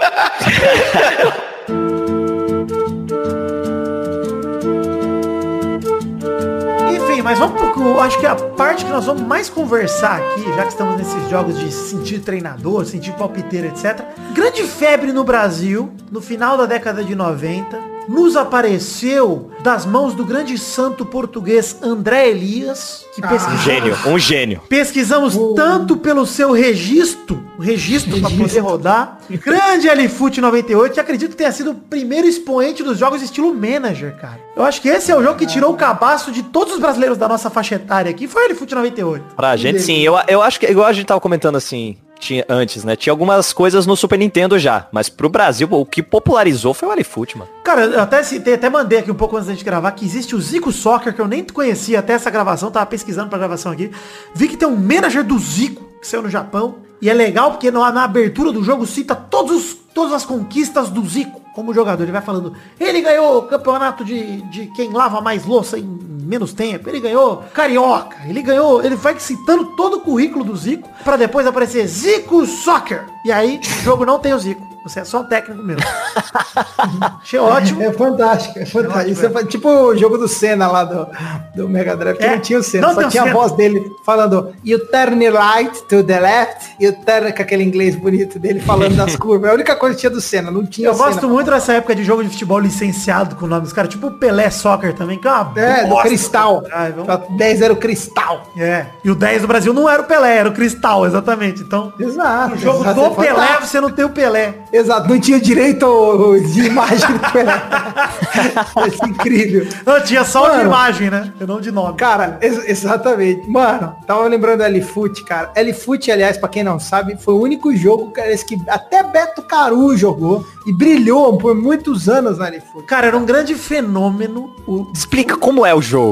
[7.25, 8.01] Mas vamos pro.
[8.01, 11.59] Acho que a parte que nós vamos mais conversar aqui, já que estamos nesses jogos
[11.59, 14.05] de sentir treinador, sentir palpiteiro, etc.
[14.35, 17.94] Grande febre no Brasil, no final da década de 90.
[18.09, 24.19] Nos apareceu das mãos do grande santo português André Elias, que Um pesquisamos, gênio, um
[24.19, 24.61] gênio.
[24.69, 29.19] pesquisamos tanto pelo seu registro, o registro para poder rodar.
[29.31, 34.15] Grande LFoot 98, que acredito que tenha sido o primeiro expoente dos jogos estilo manager,
[34.17, 34.39] cara.
[34.55, 37.17] Eu acho que esse é o jogo que tirou o cabaço de todos os brasileiros
[37.17, 39.25] da nossa faixa etária aqui, foi o LFoot 98.
[39.35, 40.01] Pra gente, sim.
[40.03, 42.97] Eu, eu acho que, igual a gente tava comentando assim, tinha, antes, né?
[42.97, 44.89] Tinha algumas coisas no Super Nintendo já.
[44.93, 47.51] Mas pro Brasil, o que popularizou foi o Alifoot, mano.
[47.63, 50.35] Cara, eu até citei, até mandei aqui um pouco antes da gente gravar, que existe
[50.35, 53.91] o Zico Soccer, que eu nem conhecia até essa gravação, tava pesquisando pra gravação aqui.
[54.35, 56.77] Vi que tem um manager do Zico, que saiu no Japão.
[57.01, 60.89] E é legal porque na, na abertura do jogo cita todos os, todas as conquistas
[60.89, 62.03] do Zico como jogador.
[62.03, 65.85] Ele vai falando, ele ganhou o campeonato de, de quem lava mais louça em
[66.25, 66.89] menos tempo.
[66.89, 68.17] Ele ganhou Carioca.
[68.27, 73.05] Ele ganhou, ele vai citando todo o currículo do Zico pra depois aparecer Zico Soccer.
[73.25, 74.75] E aí, o jogo não tem o Zico.
[74.85, 75.83] Você é só um técnico mesmo.
[77.23, 77.83] Achei ótimo.
[77.83, 79.21] É fantástico, é fantástico.
[79.27, 81.07] ótimo, é tipo o jogo do Senna lá do,
[81.55, 83.91] do Mega Drive, que É, não tinha o Senna, não só tinha a voz dele
[84.05, 88.95] falando You turn right to the left, you turn com aquele inglês bonito dele falando
[88.95, 89.49] das curvas.
[89.49, 91.09] É a única coisa que tinha do Senna, não tinha Eu o Senna.
[91.13, 94.09] gosto muito dessa época de jogo de futebol licenciado com o nome dos caras, tipo
[94.09, 96.09] o Pelé Soccer também, que é uma É, bosta.
[96.19, 96.63] Cristal.
[96.73, 98.43] Ai, vamos- 10 era o Cristal.
[98.57, 98.87] É.
[99.05, 101.63] E o 10 do Brasil não era o Pelé, era o Cristal, exatamente.
[101.63, 102.51] Então, Exato.
[102.55, 103.67] no jogo exato, do é Pelé, fantástico.
[103.67, 104.55] você não tem o Pelé.
[104.73, 107.53] Exato, não tinha direito o de imagem do Pelé.
[108.99, 109.67] Ser incrível.
[109.87, 110.69] Não, tinha só de Mano.
[110.69, 111.33] imagem, né?
[111.41, 111.97] E não de nome.
[111.97, 113.49] Cara, ex- exatamente.
[113.49, 115.51] Mano, tava lembrando do L-Foot, cara.
[115.55, 119.43] L-Foot, aliás, pra quem não sabe, foi o único jogo, cara, esse que até Beto
[119.43, 122.87] Caru jogou e brilhou por muitos anos na L-Foot.
[122.87, 124.55] Cara, era um grande fenômeno.
[124.67, 124.87] O...
[124.95, 126.04] Explica como é o jogo,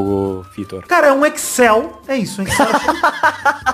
[0.55, 0.85] Vitor.
[0.87, 2.01] Cara, é um Excel.
[2.07, 2.67] É isso, um Excel.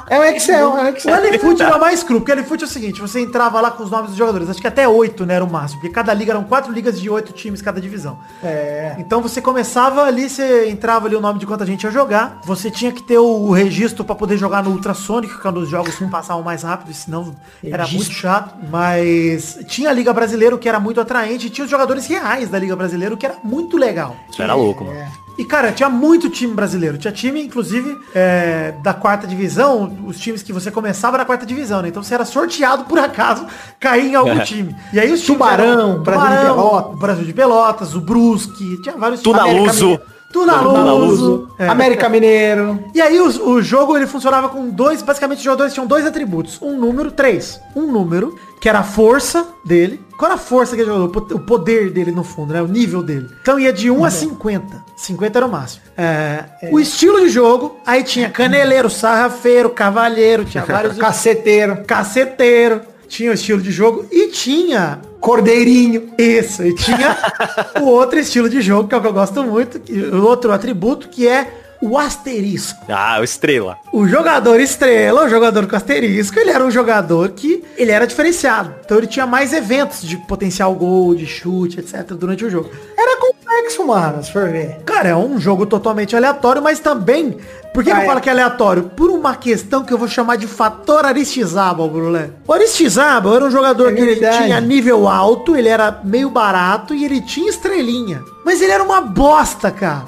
[0.09, 1.14] É um Excel, é um O Excel.
[1.14, 3.83] L-Foot era o mais cru, porque o L-Foot é o seguinte, você entrava lá com
[3.83, 6.33] os nomes dos jogadores, acho que até oito, né, era o máximo, porque cada liga
[6.33, 8.18] eram quatro ligas de oito times cada divisão.
[8.42, 8.96] É.
[8.98, 12.70] Então você começava ali, você entrava ali o nome de quanta gente ia jogar, você
[12.70, 15.94] tinha que ter o registro pra poder jogar no Ultrasonic, que é um dos jogos
[15.94, 18.07] que passavam mais rápido, senão era Registro.
[18.07, 21.70] muito chato, mas tinha a Liga Brasileira, o que era muito atraente, e tinha os
[21.70, 24.16] jogadores reais da Liga Brasileira, o que era muito legal.
[24.31, 25.27] Isso era louco, mano.
[25.38, 26.98] E, cara, tinha muito time brasileiro.
[26.98, 31.81] Tinha time, inclusive, é, da quarta divisão, os times que você começava na quarta divisão,
[31.81, 31.88] né?
[31.88, 33.46] Então você era sorteado por acaso,
[33.79, 34.74] cair em algum time.
[34.92, 36.92] E aí os times Tubarão, eram- Brasil de Pelotas.
[36.92, 39.57] o Brasil de Pelotas, o Brusque, tinha vários Tunaluso.
[39.79, 40.01] Tunaluso.
[40.32, 41.48] Tunaluso.
[41.58, 41.68] É.
[41.68, 42.82] América Mineiro.
[42.94, 46.58] E aí os- o, jogo ele funcionava com dois, basicamente os jogadores tinham dois atributos.
[46.60, 47.60] Um número, três.
[47.74, 50.00] Um número, que era a força dele.
[50.18, 51.06] Qual era a força que ele jogou?
[51.06, 52.60] O po- O poder dele no fundo, né?
[52.60, 53.28] O nível dele.
[53.40, 54.84] Então ia de 1 a 50.
[54.96, 55.82] 50 era o máximo.
[55.96, 60.96] É, O estilo de jogo, aí tinha caneleiro, sarrafeiro, cavalheiro, tinha vários...
[60.98, 61.84] Caceteiro.
[61.86, 62.80] caceteiro.
[63.08, 66.12] Tinha o estilo de jogo e tinha Cordeirinho.
[66.18, 67.16] isso, e tinha
[67.81, 70.52] o outro estilo de jogo, que é o que eu gosto muito, que- o outro
[70.52, 72.78] atributo, que é o asterisco.
[72.88, 73.76] Ah, o Estrela.
[73.92, 78.74] O jogador estrela, o jogador com asterisco, ele era um jogador que ele era diferenciado.
[78.85, 82.02] Então ele tinha mais eventos de potencial gol, de chute, etc.
[82.14, 82.68] durante o jogo.
[82.96, 83.20] Era
[83.58, 84.80] complexo, mano, se for ver.
[84.84, 87.36] Cara, é um jogo totalmente aleatório, mas também...
[87.74, 88.06] Por que Ah, eu é.
[88.06, 88.84] falo que é aleatório?
[88.96, 92.30] Por uma questão que eu vou chamar de fator Aristizábal, Brulé.
[92.46, 96.94] O Aristizábal era um jogador É que ele tinha nível alto, ele era meio barato
[96.94, 98.22] e ele tinha estrelinha.
[98.44, 100.06] Mas ele era uma bosta, cara.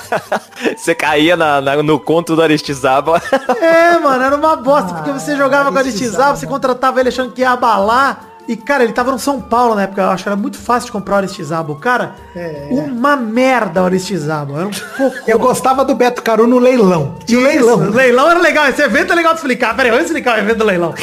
[0.76, 3.22] Você caía na- na- no conto do Aristizaba.
[3.60, 5.80] É, mano, era uma bosta, porque você jogava com Aristizábal.
[6.30, 8.27] Aristizábal, você contratava ele achando que ia abalar.
[8.48, 10.92] E, cara, ele tava no São Paulo na época, eu acho, era muito fácil de
[10.92, 11.76] comprar o Aristizábal.
[11.76, 12.14] Cara,
[12.70, 15.14] uma merda o Aristizábal, era um cocô.
[15.26, 17.16] Eu gostava do Beto Caru no leilão.
[17.26, 17.82] Tinha o leilão.
[17.84, 19.76] Isso, leilão era legal, esse evento é legal de explicar.
[19.76, 20.94] Pera aí, vamos explicar o evento do leilão.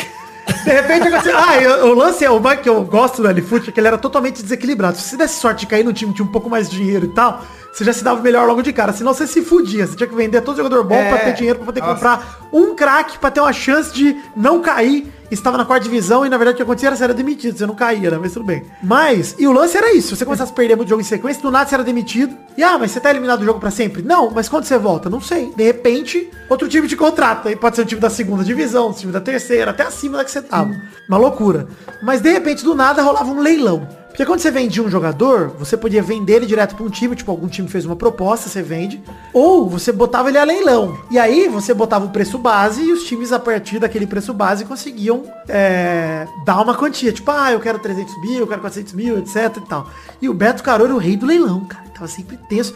[0.64, 3.70] De repente, aconteceu- ah, eu- o lance é o mais que eu gosto do L-Foot,
[3.70, 4.98] é que ele era totalmente desequilibrado.
[4.98, 7.06] Se você desse sorte de cair no time que tinha um pouco mais de dinheiro
[7.06, 7.44] e tal,
[7.76, 8.94] você já se dava melhor logo de cara.
[8.94, 9.86] Senão você se fudia.
[9.86, 11.10] Você tinha que vender todo jogador bom É.
[11.10, 11.94] pra ter dinheiro pra poder Nossa.
[11.94, 15.12] comprar um craque pra ter uma chance de não cair.
[15.30, 17.66] Estava na quarta divisão e na verdade o que acontecia era você era demitido, você
[17.66, 18.18] não caía, né?
[18.22, 18.64] Mas tudo bem.
[18.82, 21.42] Mas, e o lance era isso, se você começasse a perder muito jogo em sequência,
[21.42, 22.38] do nada você era demitido.
[22.56, 24.04] E ah, mas você tá eliminado do jogo pra sempre?
[24.04, 25.10] Não, mas quando você volta?
[25.10, 25.52] Não sei.
[25.56, 27.52] De repente, outro time te contrata.
[27.52, 30.24] E pode ser um time da segunda divisão, um time da terceira, até acima da
[30.24, 30.72] que você tava.
[31.10, 31.68] Uma loucura.
[32.04, 34.05] Mas de repente, do nada, rolava um leilão.
[34.16, 37.30] Porque quando você vendia um jogador, você podia vender ele direto para um time, tipo,
[37.30, 40.98] algum time fez uma proposta, você vende, ou você botava ele a leilão.
[41.12, 44.64] E aí você botava o preço base e os times, a partir daquele preço base,
[44.64, 47.12] conseguiam é, dar uma quantia.
[47.12, 49.90] Tipo, ah, eu quero 300 mil, eu quero 400 mil, etc e tal.
[50.22, 51.84] E o Beto Caro era o rei do leilão, cara.
[51.94, 52.74] Tava sempre tenso.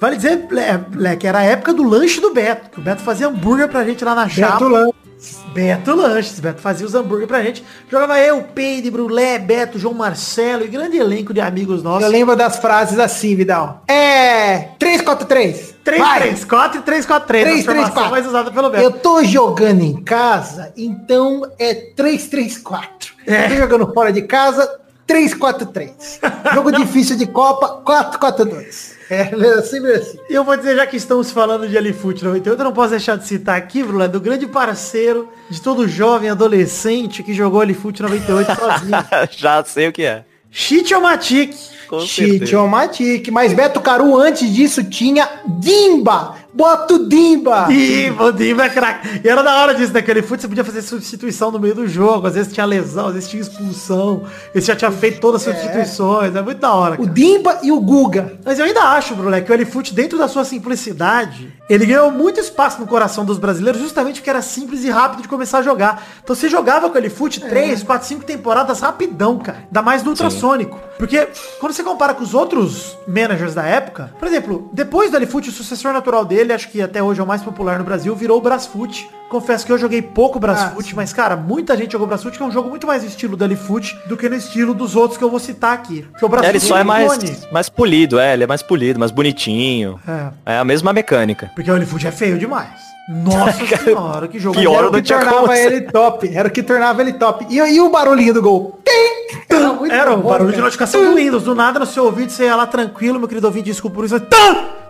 [0.00, 2.70] Vale dizer, Le- Le, que era a época do lanche do Beto.
[2.70, 4.52] Que o Beto fazia hambúrguer pra gente lá na chapa.
[4.58, 4.88] Beto Lan.
[5.52, 7.64] Beto Lanches, Beto fazia os hambúrguer pra gente.
[7.90, 12.02] Jogava eu, Peide, Brulé, Beto, João Marcelo e grande elenco de amigos nossos.
[12.02, 13.82] Eu lembro das frases assim, Vidal.
[13.86, 14.70] É.
[14.78, 15.74] 343.
[15.84, 17.44] 334 e 343.
[17.44, 18.82] 3, a formação 3, mais usada pelo Beto.
[18.82, 23.12] Eu tô jogando em casa, então é 334.
[23.26, 23.48] É.
[23.48, 24.68] Tô jogando fora de casa,
[25.06, 26.20] 343.
[26.54, 28.96] Jogo difícil de Copa, 442.
[29.10, 30.18] É sempre assim.
[30.30, 33.16] E eu vou dizer, já que estamos falando de Alifoot 98, eu não posso deixar
[33.16, 38.54] de citar aqui, Brulé, do grande parceiro de todo jovem adolescente que jogou Alifoot 98
[38.54, 39.04] sozinho.
[39.36, 40.24] Já sei o que é.
[42.00, 42.38] Certeza.
[42.46, 43.28] Chitiomatic.
[43.30, 46.36] Mas Beto Caru, antes disso, tinha Dimba.
[46.54, 47.66] Bota o Dimba.
[47.70, 49.22] Ih, o Dimba é craque.
[49.24, 52.26] E era da hora disso, naquele fute, você podia fazer substituição no meio do jogo.
[52.26, 54.24] Às vezes tinha lesão, às vezes tinha expulsão.
[54.54, 56.36] Esse já tinha feito todas as substituições.
[56.36, 57.10] É muito da hora, O cara.
[57.10, 58.34] Dimba e o Guga.
[58.44, 62.38] Mas eu ainda acho, Brulé, que o Elifute, dentro da sua simplicidade, ele ganhou muito
[62.38, 66.06] espaço no coração dos brasileiros, justamente porque era simples e rápido de começar a jogar.
[66.22, 69.64] Então você jogava com o Elifute 3, 4, 5 temporadas rapidão, cara.
[69.66, 70.78] Ainda mais no ultrassônico.
[70.98, 75.48] Porque quando você compara com os outros managers da época, por exemplo, depois do Elifute,
[75.48, 78.38] o sucessor natural dele, acho que até hoje é o mais popular no Brasil, virou
[78.38, 79.08] o Brasfoot.
[79.28, 82.50] Confesso que eu joguei pouco Brasfoot, mas, cara, muita gente jogou Brasfoot, que é um
[82.50, 85.30] jogo muito mais no estilo do Elifute do que no estilo dos outros que eu
[85.30, 86.02] vou citar aqui.
[86.10, 87.38] Porque o É, Brasfoot ele só é mais, icone.
[87.50, 89.98] mais polido, é, ele é mais polido, mais bonitinho.
[90.06, 90.54] É.
[90.54, 91.50] É a mesma mecânica.
[91.54, 92.92] Porque o Olifoot é feio demais.
[93.08, 94.58] Nossa senhora, que jogo.
[94.58, 96.30] Pior Era o que tornava ele top.
[96.34, 97.46] Era o que tornava ele top.
[97.48, 98.78] E, e o barulhinho do gol?
[99.48, 101.42] Era Era o barulho de notificação do Windows.
[101.42, 104.14] Do nada no seu ouvido, você ia lá tranquilo, meu querido ouvinte, desculpa por isso.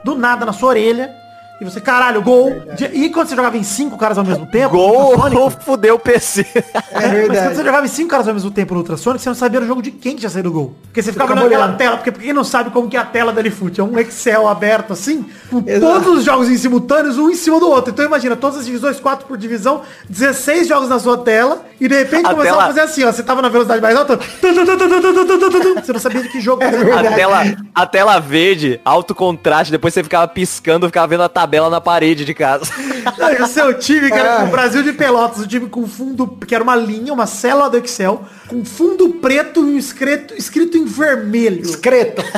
[0.05, 1.22] Do nada na sua orelha.
[1.62, 2.51] E você, caralho, gol.
[2.77, 4.70] De- E quando você jogava em cinco caras ao mesmo tempo?
[4.70, 6.44] Gol Ultrasonic, fudeu o PC.
[6.55, 7.55] É é, Mas quando verdade.
[7.55, 9.81] você jogava em cinco caras ao mesmo tempo no Ultrasonic, você não sabia no jogo
[9.81, 10.75] de quem que tinha saído o gol.
[10.87, 13.05] Porque você ficava ficava olhando aquela tela, porque quem não sabe como que é a
[13.05, 15.81] tela da Lifute, é um Excel aberto assim, com Exato.
[16.03, 17.92] todos os jogos em simultâneos, um em cima do outro.
[17.92, 21.94] Então imagina, todas as divisões, quatro por divisão, 16 jogos na sua tela, e de
[21.96, 25.92] repente A começava tela- a fazer assim, ó, você tava na velocidade mais alta, você
[25.92, 27.42] não sabia de que jogo você A tela,
[27.75, 32.25] a tela verde, alto contraste, depois você ficava piscando, ficava vendo a tabela na parede
[32.25, 32.71] de casa.
[33.19, 34.45] Não, e o seu time, que era Ah.
[34.45, 37.77] o Brasil de Pelotas, o time com fundo, que era uma linha, uma célula do
[37.79, 41.62] Excel, com fundo preto e um escrito, escrito em vermelho.
[41.62, 42.23] Discreto.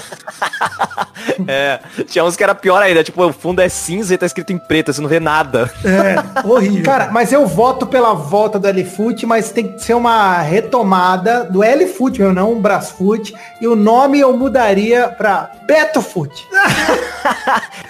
[1.48, 4.52] É, tinha uns que era pior ainda, tipo, o fundo é cinza e tá escrito
[4.52, 5.72] em preto, você não vê nada.
[5.84, 6.84] É, horrível.
[6.84, 11.62] Cara, mas eu voto pela volta do L-Foot, mas tem que ser uma retomada do
[11.64, 13.34] L-Foot, meu, não um Brasfoot.
[13.60, 16.46] E o nome eu mudaria pra Beto Foot.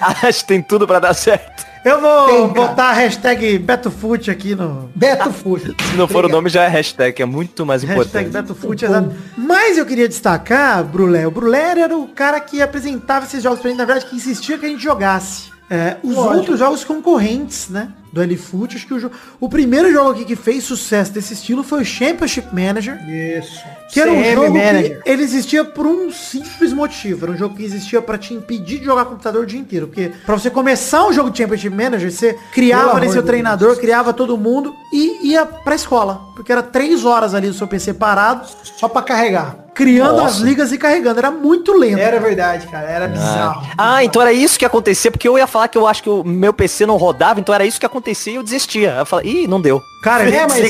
[0.01, 1.65] Acho que tem tudo pra dar certo.
[1.85, 4.91] Eu vou Tem, botar a hashtag BetoFoot aqui no...
[4.95, 5.77] Beto Foot.
[5.91, 8.33] Se não for o nome, já é hashtag, que é muito mais Hashtag importante.
[8.33, 9.13] BetoFoot, exato.
[9.37, 11.27] Mas eu queria destacar, Brulé.
[11.27, 14.57] O Brulé era o cara que apresentava esses jogos pra gente, na verdade, que insistia
[14.57, 15.53] que a gente jogasse.
[15.69, 16.37] É, os Lógico.
[16.37, 17.89] outros jogos concorrentes, né?
[18.15, 21.65] Do L-Foot, acho que o, jo- o primeiro jogo aqui que fez sucesso desse estilo
[21.65, 22.97] foi o Championship Manager.
[23.11, 23.61] Isso.
[23.93, 25.03] Que era um CM jogo Manager.
[25.03, 27.25] que ele existia por um simples motivo.
[27.25, 29.89] Era um jogo que existia pra te impedir de jogar computador o dia inteiro.
[29.89, 33.69] Porque pra você começar um jogo de Championship Manager, você criava ali seu de treinador,
[33.71, 33.81] Deus.
[33.81, 36.21] criava todo mundo e ia pra escola.
[36.37, 38.47] Porque era três horas ali do seu PC parado,
[38.79, 39.64] Só pra carregar.
[39.75, 40.37] Criando Nossa.
[40.37, 41.19] as ligas e carregando.
[41.19, 41.99] Era muito lento.
[41.99, 42.89] Era verdade, cara.
[42.89, 43.67] Era bizarro.
[43.77, 46.23] Ah, então era isso que acontecia, porque eu ia falar que eu acho que o
[46.23, 48.95] meu PC não rodava, então era isso que acontecia e eu desistia.
[48.99, 49.83] Eu falei, ih, não deu.
[50.03, 50.61] Cara, É, mas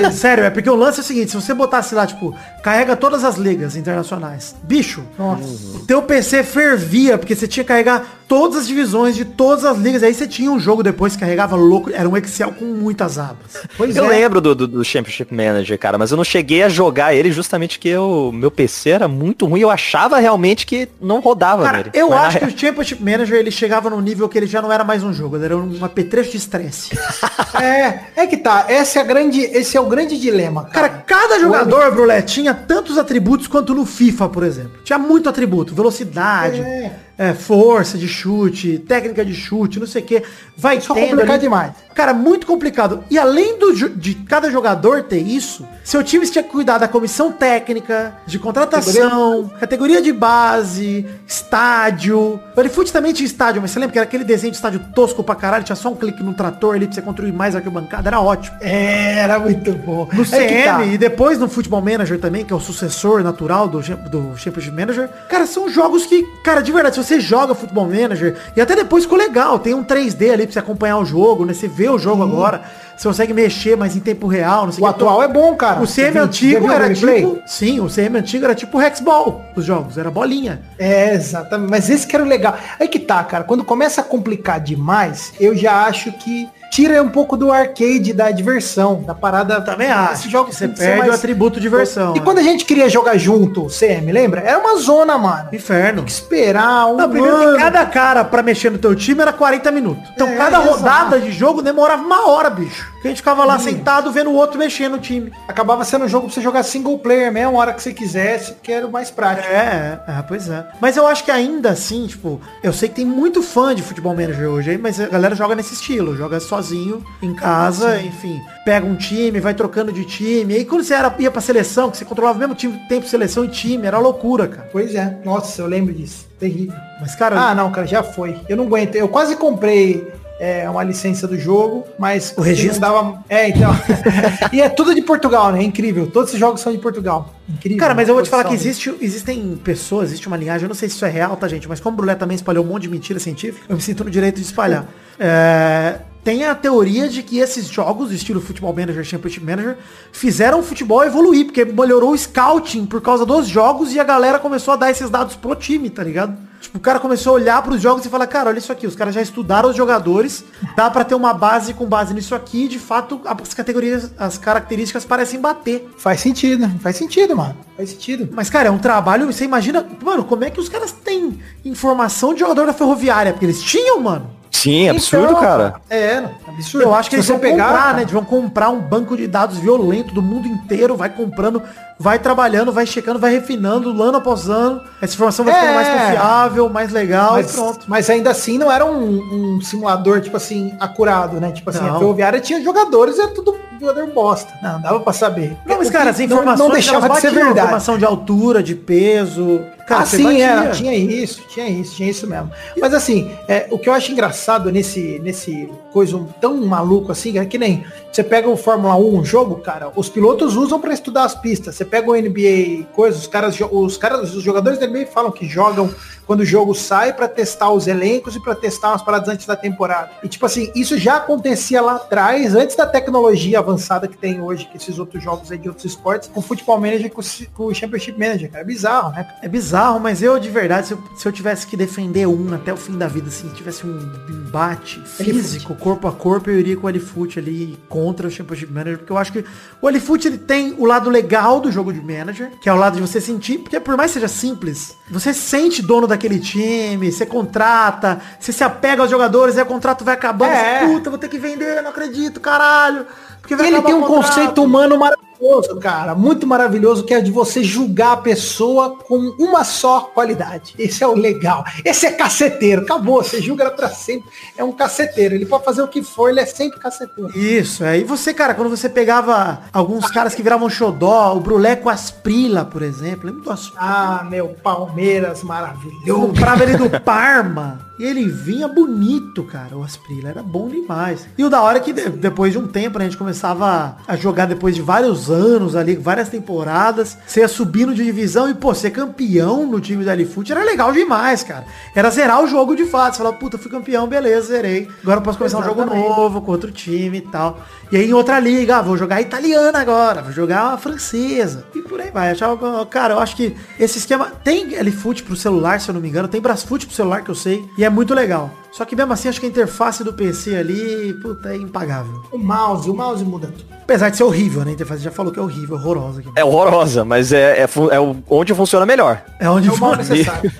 [0.00, 0.14] vezes.
[0.20, 3.24] sério, é porque o lance é o seguinte, se você botasse lá, tipo, carrega todas
[3.24, 8.66] as ligas internacionais, bicho, o teu PC fervia, porque você tinha que carregar todas as
[8.66, 12.08] divisões de todas as ligas, aí você tinha um jogo depois que carregava louco, era
[12.08, 13.58] um Excel com muitas abas.
[13.76, 14.08] Pois eu é.
[14.08, 17.78] lembro do, do, do Championship Manager, cara, mas eu não cheguei a jogar ele justamente
[17.78, 19.60] que o meu PC era muito ruim.
[19.60, 21.90] Eu achava realmente que não rodava Cara, nele.
[21.92, 24.62] eu Mas acho que re- o Championship Manager, ele chegava num nível que ele já
[24.62, 26.88] não era mais um jogo, ele era um apetrecho de estresse.
[27.60, 28.66] É, é que tá.
[28.68, 31.04] Esse é, a grande, esse é o grande dilema, Cara, cara.
[31.06, 34.72] cada jogador, Brulé, tinha tantos atributos quanto no FIFA, por exemplo.
[34.82, 35.74] Tinha muito atributo.
[35.74, 36.90] Velocidade, É.
[37.18, 40.22] é, força de chute, técnica de chute, não sei o que.
[40.56, 41.40] Vai Só tendo complicado ali.
[41.40, 41.72] demais.
[41.94, 43.04] Cara, muito complicado.
[43.10, 47.30] E além do, de cada jogador ter isso, seu time tinha que cuidar da comissão
[47.32, 52.40] técnica, de contratação, categoria, de base, estádio.
[52.56, 55.22] O Elefute também tinha estádio, mas você lembra que era aquele desenho de estádio tosco
[55.22, 55.64] pra caralho?
[55.64, 58.08] Tinha só um clique no trator ali pra você construir mais arquibancada.
[58.08, 58.56] Era ótimo.
[58.60, 60.08] Era muito bom.
[60.12, 60.84] No É CM tá.
[60.84, 65.08] e depois no Football Manager também, que é o sucessor natural do, do Championship Manager.
[65.28, 69.04] Cara, são jogos que, cara, de verdade, se você joga Football Manager, e até depois
[69.04, 71.52] ficou legal, tem um 3D ali pra você acompanhar o jogo, né?
[71.54, 72.62] Você vê o jogo agora,
[72.96, 74.94] você consegue mexer mais em tempo real, não sei O que.
[74.94, 75.80] atual é bom, cara.
[75.80, 77.38] O Você CM viu- antigo era tipo.
[77.46, 80.60] Sim, o CM antigo era tipo Hexball, os jogos, era bolinha.
[80.78, 81.70] É, exatamente.
[81.70, 82.56] Mas esse que era o legal.
[82.78, 83.44] Aí que tá, cara.
[83.44, 88.30] Quando começa a complicar demais, eu já acho que tira um pouco do arcade, da
[88.30, 89.60] diversão, da parada.
[89.60, 90.14] Também acho.
[90.14, 92.14] Esses jogos você tem que perde mais- o atributo diversão.
[92.16, 92.24] E né?
[92.24, 94.40] quando a gente queria jogar junto, CM, lembra?
[94.40, 95.48] Era uma zona, mano.
[95.52, 96.02] Inferno.
[96.06, 97.56] Esperar um Não, primeiro ano.
[97.56, 100.02] que cada cara pra mexer no teu time era 40 minutos.
[100.14, 100.70] Então É, cada exato.
[100.78, 102.91] rodada de jogo demorava uma hora, bicho.
[103.02, 105.32] Que a gente ficava lá sentado vendo o outro mexer no time.
[105.48, 108.52] Acabava sendo um jogo pra você jogar single player mesmo, a hora que você quisesse,
[108.52, 109.48] porque era o mais prático.
[109.52, 110.64] É, é, pois é.
[110.80, 114.14] Mas eu acho que ainda assim, tipo, eu sei que tem muito fã de futebol
[114.14, 118.40] manager hoje aí, mas a galera joga nesse estilo, joga sozinho, em casa, enfim.
[118.64, 120.54] Pega um time, vai trocando de time.
[120.54, 123.06] E aí quando você era, ia pra seleção, que você controlava o mesmo time, tempo,
[123.08, 124.68] seleção e time, era loucura, cara.
[124.70, 125.18] Pois é.
[125.24, 126.26] Nossa, eu lembro disso.
[126.38, 126.76] Terrível.
[127.00, 128.36] Mas, cara, Ah, não, cara, já foi.
[128.48, 128.94] Eu não aguento.
[128.94, 130.06] Eu quase comprei
[130.42, 132.80] é, uma licença do jogo, mas O registro?
[132.80, 133.22] dava.
[133.28, 133.70] É, então.
[134.52, 135.60] e é tudo de Portugal, né?
[135.60, 136.08] É incrível.
[136.08, 137.32] Todos esses jogos são de Portugal.
[137.48, 137.78] Incrível.
[137.78, 140.74] Cara, mas eu vou te falar que existe, existem pessoas, existe uma linhagem, eu não
[140.74, 141.68] sei se isso é real, tá, gente?
[141.68, 144.10] Mas como o Brulé também espalhou um monte de mentira científica, eu me sinto no
[144.10, 144.84] direito de espalhar.
[145.16, 149.76] É, tem a teoria de que esses jogos, estilo Futebol Manager, Championship Manager,
[150.12, 154.38] fizeram o futebol evoluir, porque melhorou o scouting por causa dos jogos e a galera
[154.38, 156.36] começou a dar esses dados pro time, tá ligado?
[156.60, 158.94] Tipo, o cara começou a olhar pros jogos e falar, cara, olha isso aqui, os
[158.94, 160.44] caras já estudaram os jogadores,
[160.76, 164.38] dá pra ter uma base com base nisso aqui, e de fato as categorias, as
[164.38, 165.90] características parecem bater.
[165.98, 167.56] Faz sentido, faz sentido, mano.
[167.76, 168.28] Faz sentido.
[168.32, 172.32] Mas, cara, é um trabalho, você imagina, mano, como é que os caras têm informação
[172.32, 173.32] de jogador da ferroviária?
[173.32, 174.41] Porque eles tinham, mano.
[174.52, 175.74] Sim, absurdo, Então, cara.
[175.90, 176.86] É, absurdo.
[176.86, 178.02] Eu acho que Se eles você vão pegar, comprar, né?
[178.02, 181.60] Eles vão comprar um banco de dados violento do mundo inteiro, vai comprando,
[181.98, 184.80] vai trabalhando, vai checando, vai refinando, ano após ano.
[185.00, 185.74] Essa informação vai ficando É.
[185.74, 187.84] mais confiável, mais legal Mas, e pronto.
[187.88, 191.50] mas ainda assim não era um, um simulador, tipo assim, acurado, né?
[191.50, 191.96] Tipo assim, Não.
[191.96, 194.52] a Ferroviária tinha jogadores, era tudo jogador bosta.
[194.62, 195.56] Não, dava pra saber.
[195.66, 197.58] Não, mas cara, as não- informações não, deixava elas de ser verdade.
[197.58, 199.60] Informação de altura, de peso.
[199.86, 202.50] Cara, ah, sim, era, tinha isso, tinha isso, tinha isso mesmo.
[202.80, 207.44] Mas assim, é, o que eu acho engraçado nesse, nesse coisa tão maluco assim, é
[207.44, 211.24] que nem você pega o Fórmula 1, um jogo, cara, os pilotos usam pra estudar
[211.24, 211.74] as pistas.
[211.74, 215.48] Você pega o NBA, coisa, os caras, os caras, os jogadores da NBA falam que
[215.48, 215.92] jogam
[216.26, 219.56] quando o jogo sai pra testar os elencos e pra testar umas paradas antes da
[219.56, 220.10] temporada.
[220.22, 224.66] E tipo assim, isso já acontecia lá atrás, antes da tecnologia avançada que tem hoje,
[224.66, 227.74] que esses outros jogos aí de outros esportes, com o Futebol Manager e com, o-
[227.74, 228.62] Championship Manager, cara.
[228.62, 229.28] É bizarro, né?
[229.42, 232.72] É bizarro, mas eu de verdade, se eu, se eu tivesse que defender um até
[232.72, 233.98] o fim da vida, assim, tivesse um
[234.28, 238.98] embate físico, corpo a corpo, eu iria com o Alifoot ali contra o Championship Manager,
[238.98, 239.44] porque eu acho que
[239.80, 242.96] o Alifoot ele tem o lado legal do jogo de manager, que é o lado
[242.96, 247.10] de você sentir, porque por mais que seja simples, você se sente dono daquele time,
[247.10, 250.80] você contrata, você se apega aos jogadores, aí o contrato vai acabando, É.
[250.80, 253.06] você, puta, vou ter que vender, não acredito, caralho.
[253.42, 254.28] Porque ele tem um contrato.
[254.28, 255.31] conceito humano maravilhoso,
[255.80, 256.14] cara.
[256.14, 260.74] Muito maravilhoso, que é de você julgar a pessoa com uma só qualidade.
[260.78, 261.64] Esse é o legal.
[261.84, 262.82] Esse é caceteiro.
[262.82, 263.22] Acabou.
[263.22, 264.28] Você julga ela pra sempre.
[264.56, 265.34] É um caceteiro.
[265.34, 267.36] Ele pode fazer o que for, ele é sempre caceteiro.
[267.36, 267.98] Isso, é.
[267.98, 272.82] E você, cara, quando você pegava alguns caras que viravam xodó, o Bruleco Asprila, por
[272.82, 273.80] exemplo, lembra do Asprila?
[273.82, 276.20] Ah, meu Palmeiras Eu maravilhoso.
[276.28, 277.90] comprava ele do Parma.
[277.98, 279.76] E ele vinha bonito, cara.
[279.76, 281.26] O Asprila era bom demais.
[281.38, 283.96] E o da hora é que de- depois de um tempo, né, a gente começava
[284.08, 287.16] a jogar depois de vários anos ali, várias temporadas.
[287.26, 290.92] Você ia subindo de divisão e, pô, ser campeão no time da Alifoot era legal
[290.92, 291.64] demais, cara.
[291.94, 293.14] Era zerar o jogo de fato.
[293.14, 294.88] Você falava, puta, fui campeão, beleza, zerei.
[295.02, 296.08] Agora eu posso começar um jogo Exatamente.
[296.08, 297.60] novo com outro time e tal.
[297.90, 301.66] E aí em outra liga, ah, vou jogar italiana agora, vou jogar a francesa.
[301.74, 302.28] E por aí vai.
[302.28, 306.00] Eu achava, cara, eu acho que esse esquema tem L-Foot pro celular, se eu não
[306.00, 308.61] me engano, tem Brasfoot pro celular que eu sei, e é muito legal.
[308.72, 312.22] Só que mesmo assim, acho que a interface do PC ali, puta, é impagável.
[312.32, 313.66] O mouse, o mouse muda tudo.
[313.82, 314.70] Apesar de ser horrível, né?
[314.70, 316.20] A interface já falou que é horrível, horrorosa.
[316.20, 316.30] Aqui.
[316.34, 317.98] É horrorosa, mas é, é, é
[318.30, 319.22] onde funciona melhor.
[319.38, 319.96] É onde É for.
[319.98, 320.50] necessário.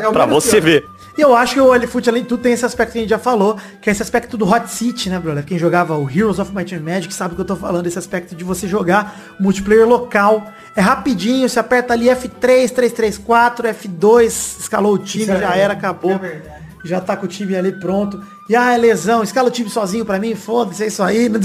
[0.00, 0.62] É o Pra você pior.
[0.62, 0.84] ver.
[1.18, 3.10] E eu acho que o L-Foot, além de tudo, tem esse aspecto que a gente
[3.10, 5.44] já falou, que é esse aspecto do Hot City, né, brother?
[5.44, 7.98] Quem jogava o Heroes of Might and Magic sabe o que eu tô falando, esse
[7.98, 10.46] aspecto de você jogar multiplayer local.
[10.74, 14.24] É rapidinho, você aperta ali F3, 334, F2,
[14.60, 16.12] escalou o time, Isso é já era, acabou.
[16.12, 16.59] é verdade.
[16.84, 18.20] Já tá com o time ali pronto.
[18.48, 21.28] E ah, é lesão, escala o time sozinho pra mim, foda-se, é isso aí.
[21.28, 21.38] Não.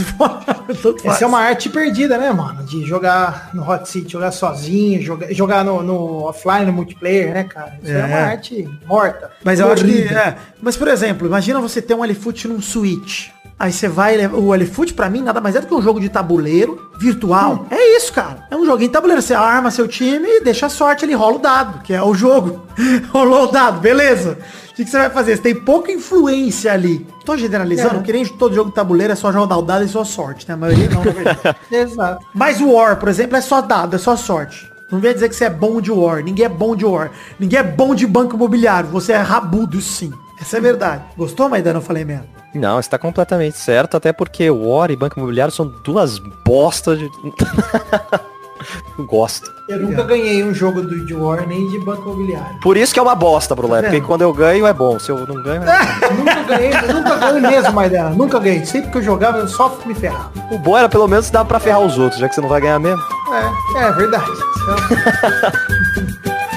[1.04, 2.64] Essa é uma arte perdida, né, mano?
[2.64, 7.44] De jogar no Hot City, jogar sozinho, jogar, jogar no, no offline, no multiplayer, né,
[7.44, 7.78] cara?
[7.84, 8.06] Isso é, É.
[8.06, 9.30] uma arte morta.
[9.44, 10.04] Mas eu acho que.
[10.04, 10.36] É.
[10.62, 13.28] Mas, por exemplo, imagina você ter um Alifoot num Switch.
[13.58, 14.26] Aí você vai.
[14.28, 17.68] O Alifoot, pra mim, nada mais é do que um jogo de tabuleiro virtual.
[17.72, 18.46] É isso, cara.
[18.52, 19.22] É um joguinho de tabuleiro.
[19.22, 22.14] Você arma seu time e deixa a sorte, ele rola o dado, que é o
[22.14, 22.66] jogo.
[23.14, 24.38] Rolou o dado, beleza.
[24.76, 25.38] O que, que você vai fazer?
[25.38, 27.08] Você tem pouca influência ali.
[27.24, 28.02] Tô generalizando, É.
[28.02, 30.54] que nem todo jogo de tabuleiro é só jogar o dado e só sorte, né?
[30.54, 31.56] A maioria não, na verdade.
[31.72, 32.26] Exato.
[32.34, 34.70] Mas o War, por exemplo, é só dado, é só sorte.
[34.92, 36.22] Não vem dizer que você é bom de War.
[36.22, 37.10] Ninguém é bom de War.
[37.40, 38.90] Ninguém é bom de banco imobiliário.
[38.90, 40.14] Você é rabudo, isso sim.
[40.42, 41.04] Essa é a verdade.
[41.18, 41.78] Gostou, Maidana?
[41.80, 42.28] Eu falei merda.
[42.54, 47.10] Não, está completamente certo, até porque War e Banco Imobiliário são duas bostas de...
[48.98, 49.54] Não Gosto.
[49.68, 52.60] Eu nunca ganhei um jogo do de War nem de banco imobiliário.
[52.62, 55.12] Por isso que é uma bosta, Brulé, Tá porque quando eu ganho é bom, se
[55.12, 55.66] eu não ganho é...
[56.14, 58.10] nunca ganhei, nunca ganhei mesmo, Maidana.
[58.12, 58.66] Nunca ganhei.
[58.66, 60.32] Sempre que eu jogava, eu só me ferrava.
[60.52, 62.62] O bom era pelo menos dar pra ferrar os outros, já que você não vai
[62.62, 63.02] ganhar mesmo.
[63.76, 64.26] É, é verdade.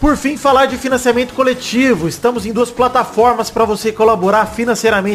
[0.00, 2.06] Por fim, falar de financiamento coletivo.
[2.06, 4.69] Estamos em duas plataformas para você colaborar financeiramente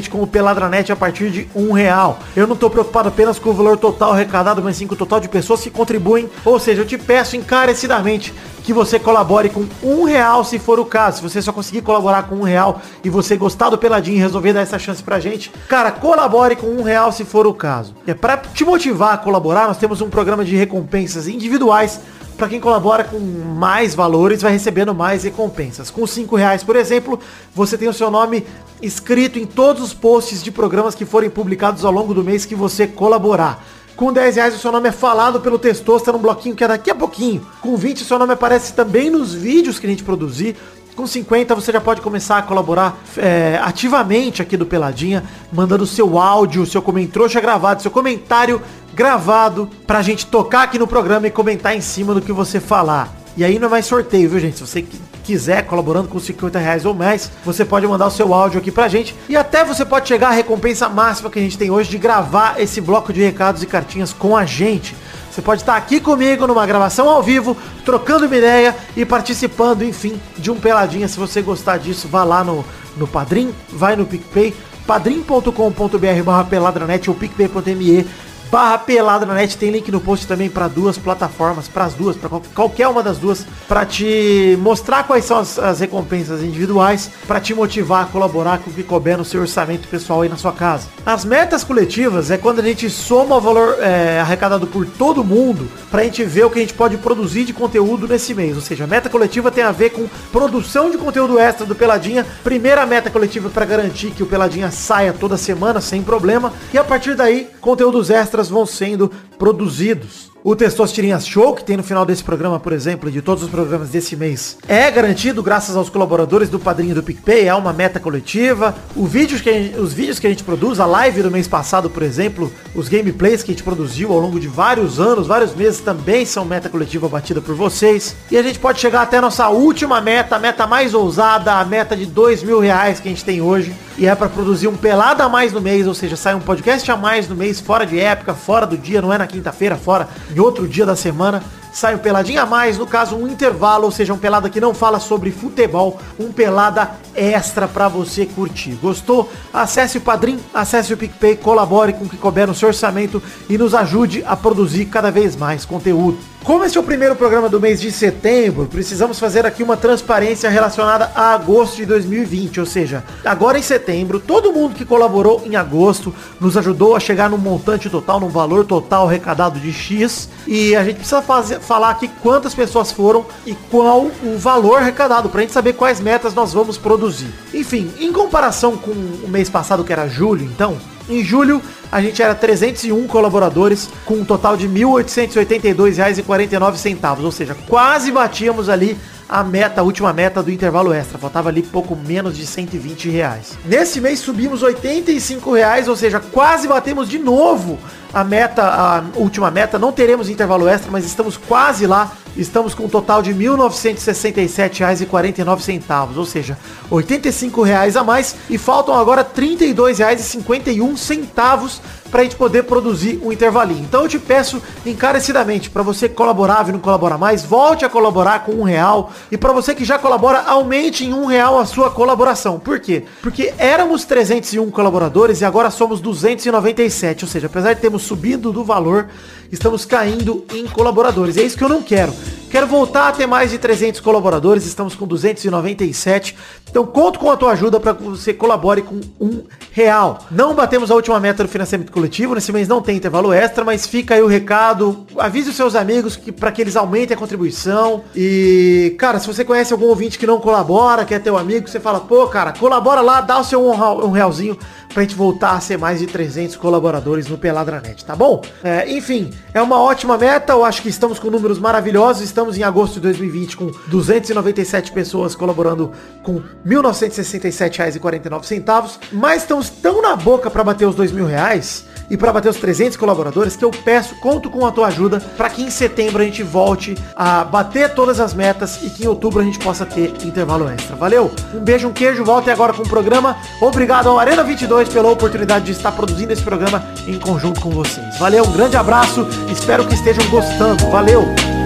[0.10, 2.20] com o Peladranet a partir de um real.
[2.36, 5.20] Eu não estou preocupado apenas com o valor total arrecadado, mas sim com o total
[5.20, 6.30] de pessoas que contribuem.
[6.44, 8.34] Ou seja, eu te peço encarecidamente
[8.66, 11.18] que você colabore com um real se for o caso.
[11.18, 14.54] Se você só conseguir colaborar com um real e você gostar do Peladinho e resolver
[14.54, 17.94] dar essa chance pra gente, cara, colabore com um real se for o caso.
[18.08, 22.02] É para te motivar a colaborar, nós temos um programa de recompensas individuais
[22.38, 25.90] para quem colabora com mais valores, vai recebendo mais recompensas.
[25.90, 27.20] Com 5 reais, por exemplo,
[27.54, 28.46] você tem o seu nome
[28.82, 32.56] escrito em todos os posts de programas que forem publicados ao longo do mês que
[32.56, 33.64] você colaborar.
[33.96, 36.92] Com 10 reais o seu nome é falado pelo Testosta num bloquinho que é daqui
[36.92, 37.46] a pouquinho.
[37.62, 40.58] Com 20 o seu nome aparece também nos vídeos que a gente produzir.
[40.96, 46.18] Com 50 você já pode começar a colaborar é, ativamente aqui do Peladinha, mandando seu
[46.20, 48.62] áudio, seu comentário gravado, seu comentário
[48.96, 53.14] gravado pra gente tocar aqui no programa e comentar em cima do que você falar.
[53.38, 54.58] E aí não é mais sorteio, viu gente?
[54.58, 54.86] Se você
[55.26, 58.88] quiser colaborando com 50 reais ou mais, você pode mandar o seu áudio aqui pra
[58.88, 59.14] gente.
[59.28, 62.62] E até você pode chegar à recompensa máxima que a gente tem hoje de gravar
[62.62, 64.96] esse bloco de recados e cartinhas com a gente.
[65.30, 70.18] Você pode estar aqui comigo numa gravação ao vivo, trocando uma ideia e participando, enfim,
[70.38, 71.10] de um Peladinha.
[71.10, 72.64] Se você gostar disso, vá lá no,
[72.96, 74.54] no Padrim, vai no PicPay,
[74.88, 78.06] padrim.com.br barra peladranet ou picpay.me
[78.52, 79.58] barra pelada na net.
[79.58, 83.18] Tem link no post também para duas plataformas, para as duas, para qualquer uma das
[83.18, 88.60] duas, para te mostrar quais são as, as recompensas individuais, para te motivar a colaborar
[88.60, 90.88] com o que couber no seu orçamento pessoal aí na sua casa.
[91.06, 95.70] As metas coletivas é quando a gente soma o valor é, arrecadado por todo mundo
[95.90, 98.56] para a gente ver o que a gente pode produzir de conteúdo nesse mês.
[98.56, 102.26] Ou seja, a meta coletiva tem a ver com produção de conteúdo extra do Peladinha.
[102.44, 106.52] Primeira meta coletiva para garantir que o Peladinha saia toda semana sem problema.
[106.74, 110.35] E a partir daí, conteúdos extras vão sendo produzidos.
[110.48, 113.90] O Testosterinhas Show, que tem no final desse programa, por exemplo, de todos os programas
[113.90, 118.76] desse mês, é garantido graças aos colaboradores do Padrinho do PicPay, é uma meta coletiva.
[118.96, 121.90] O vídeo que gente, os vídeos que a gente produz, a live do mês passado,
[121.90, 125.80] por exemplo, os gameplays que a gente produziu ao longo de vários anos, vários meses,
[125.80, 128.16] também são meta coletiva batida por vocês.
[128.30, 131.66] E a gente pode chegar até a nossa última meta, a meta mais ousada, a
[131.66, 133.74] meta de dois mil reais que a gente tem hoje.
[133.98, 136.92] E é para produzir um pelado a mais no mês, ou seja, sai um podcast
[136.92, 140.08] a mais no mês, fora de época, fora do dia, não é na quinta-feira, fora
[140.36, 141.42] em outro dia da semana
[141.76, 144.74] sai um peladinha a mais, no caso um intervalo, ou seja, um pelada que não
[144.74, 148.80] fala sobre futebol, um pelada extra para você curtir.
[148.82, 149.30] Gostou?
[149.54, 153.58] Acesse o Padrim, acesse o PicPay, colabore com o que couber no seu orçamento e
[153.58, 156.18] nos ajude a produzir cada vez mais conteúdo.
[156.46, 160.48] Como esse é o primeiro programa do mês de setembro, precisamos fazer aqui uma transparência
[160.48, 165.56] relacionada a agosto de 2020, ou seja, agora em setembro, todo mundo que colaborou em
[165.56, 170.76] agosto nos ajudou a chegar num montante total, num valor total arrecadado de X, e
[170.76, 175.42] a gente precisa fazer, falar aqui quantas pessoas foram e qual o valor arrecadado, pra
[175.42, 177.34] gente saber quais metas nós vamos produzir.
[177.54, 180.78] Enfim, em comparação com o mês passado, que era julho, então,
[181.10, 187.56] em julho, a gente era 301 colaboradores, com um total de R$ 1.882,49, ou seja,
[187.68, 188.98] quase batíamos ali
[189.28, 191.18] a meta, a última meta do intervalo extra.
[191.18, 193.58] Faltava ali pouco menos de 120 reais.
[193.66, 197.80] Nesse mês subimos 85 reais, ou seja, quase batemos de novo
[198.14, 199.80] a meta, a última meta.
[199.80, 202.12] Não teremos intervalo extra, mas estamos quase lá.
[202.38, 206.58] Estamos com um total de R$ 1.967,49, ou seja,
[206.90, 211.80] 85 reais a mais e faltam agora R$ 32,51
[212.10, 213.84] para a gente poder produzir um intervalinho.
[213.84, 217.90] Então eu te peço encarecidamente para você que colaborava e não colabora mais, volte a
[217.90, 221.66] colaborar com um real e para você que já colabora, aumente em um real a
[221.66, 222.60] sua colaboração.
[222.60, 223.04] Por quê?
[223.22, 228.64] Porque éramos 301 colaboradores e agora somos 297, ou seja, apesar de termos subido do
[228.64, 229.08] valor,
[229.52, 231.38] estamos caindo em colaboradores.
[231.38, 232.14] É isso que eu não quero.
[232.50, 236.38] Quero voltar a ter mais de 300 colaboradores, estamos com 297.
[236.70, 240.20] Então conto com a tua ajuda para que você colabore com um real.
[240.32, 243.88] Não batemos a última meta do financiamento coletivo, nesse mês não tem intervalo extra, mas
[243.88, 245.08] fica aí o recado.
[245.18, 248.04] Avise os seus amigos que para que eles aumentem a contribuição.
[248.14, 251.80] E, cara, se você conhece algum ouvinte que não colabora, que é teu amigo, você
[251.80, 253.72] fala, pô, cara, colabora lá, dá o seu um,
[254.08, 254.58] um realzinho
[254.96, 258.42] pra gente voltar a ser mais de 300 colaboradores no Peladranet, tá bom?
[258.64, 262.64] É, enfim, é uma ótima meta, eu acho que estamos com números maravilhosos, estamos em
[262.64, 265.92] agosto de 2020 com 297 pessoas colaborando
[266.24, 272.32] com R$ 1.967,49, mas estamos tão na boca pra bater os mil reais e para
[272.32, 275.70] bater os 300 colaboradores que eu peço, conto com a tua ajuda para que em
[275.70, 279.60] setembro a gente volte a bater todas as metas e que em outubro a gente
[279.60, 280.96] possa ter intervalo extra.
[280.96, 281.30] Valeu?
[281.54, 283.36] Um beijo, um queijo, voltem agora com o programa.
[283.60, 288.18] Obrigado ao Arena 22 pela oportunidade de estar produzindo esse programa em conjunto com vocês.
[288.18, 290.90] Valeu, um grande abraço, espero que estejam gostando.
[290.90, 291.65] Valeu!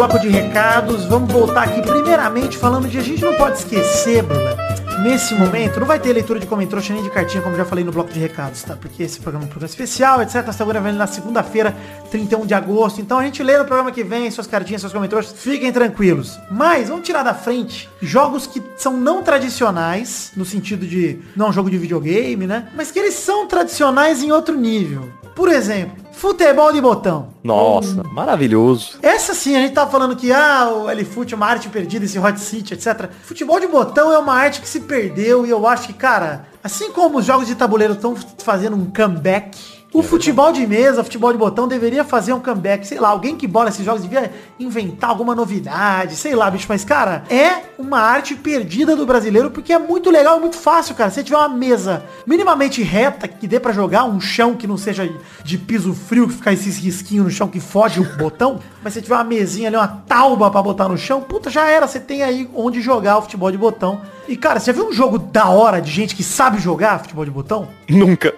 [0.00, 1.04] Bloco de recados.
[1.04, 4.56] Vamos voltar aqui primeiramente falando de a gente não pode esquecer, Bruna.
[5.02, 7.92] Nesse momento, não vai ter leitura de comentário nem de cartinha, como já falei no
[7.92, 8.74] bloco de recados, tá?
[8.76, 10.36] Porque esse programa é um programa especial, etc.
[10.48, 11.76] Estamos gravando na segunda-feira,
[12.10, 12.98] 31 de agosto.
[12.98, 15.32] Então a gente lê no programa que vem, suas cartinhas, seus comentários.
[15.32, 16.38] Fiquem tranquilos.
[16.50, 21.52] Mas, vamos tirar da frente jogos que são não tradicionais, no sentido de não um
[21.52, 22.70] jogo de videogame, né?
[22.74, 25.10] Mas que eles são tradicionais em outro nível.
[25.34, 27.28] Por exemplo, futebol de botão.
[27.42, 28.98] Nossa, maravilhoso.
[29.00, 32.18] Essa sim, a gente tava falando que ah, o LFoot é uma arte perdida, esse
[32.18, 33.08] Hot City, etc.
[33.22, 36.92] Futebol de botão é uma arte que se perdeu e eu acho que, cara, assim
[36.92, 41.38] como os jogos de tabuleiro estão fazendo um comeback, o futebol de mesa, futebol de
[41.38, 45.34] botão deveria fazer um comeback, sei lá, alguém que bola esses jogos devia inventar alguma
[45.34, 50.08] novidade, sei lá, bicho, mas cara, é uma arte perdida do brasileiro porque é muito
[50.08, 51.10] legal muito fácil, cara.
[51.10, 54.76] Se você tiver uma mesa minimamente reta que dê pra jogar, um chão que não
[54.76, 55.12] seja
[55.42, 59.02] de piso frio, que ficar esses risquinhos no chão que fode o botão, mas se
[59.02, 62.22] tiver uma mesinha ali, uma tauba pra botar no chão, puta, já era, você tem
[62.22, 64.00] aí onde jogar o futebol de botão.
[64.30, 67.32] E cara, você viu um jogo da hora de gente que sabe jogar futebol de
[67.32, 67.66] botão?
[67.88, 68.32] Nunca.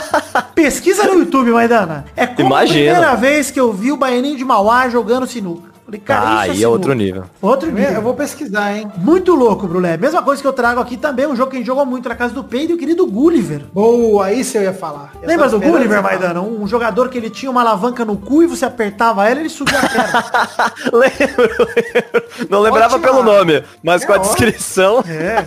[0.56, 2.06] Pesquisa no YouTube, Maidana.
[2.16, 2.92] É como Imagina.
[2.92, 5.73] a primeira vez que eu vi o Baianinho de Mauá jogando sinuca.
[5.84, 6.68] Falei, cara, Ah, isso aí é sinuca.
[6.70, 7.24] outro nível.
[7.42, 7.92] Outro nível.
[7.92, 8.90] Eu vou pesquisar, hein?
[8.96, 9.98] Muito louco, Brulé.
[9.98, 12.14] Mesma coisa que eu trago aqui também, um jogo que a gente jogou muito na
[12.14, 13.66] casa do Pedro e o querido Gulliver.
[13.72, 15.12] Boa, isso eu ia falar.
[15.20, 16.02] Eu Lembra do Gulliver.
[16.02, 16.40] Maidana?
[16.40, 19.42] Um, um jogador que ele tinha uma alavanca no cu e você apertava ela e
[19.42, 20.24] ele subia a perna.
[20.90, 22.48] lembro, lembro.
[22.48, 23.06] Não lembrava Ótima.
[23.12, 24.34] pelo nome, mas É com a ótimo.
[24.34, 25.04] descrição.
[25.06, 25.44] é.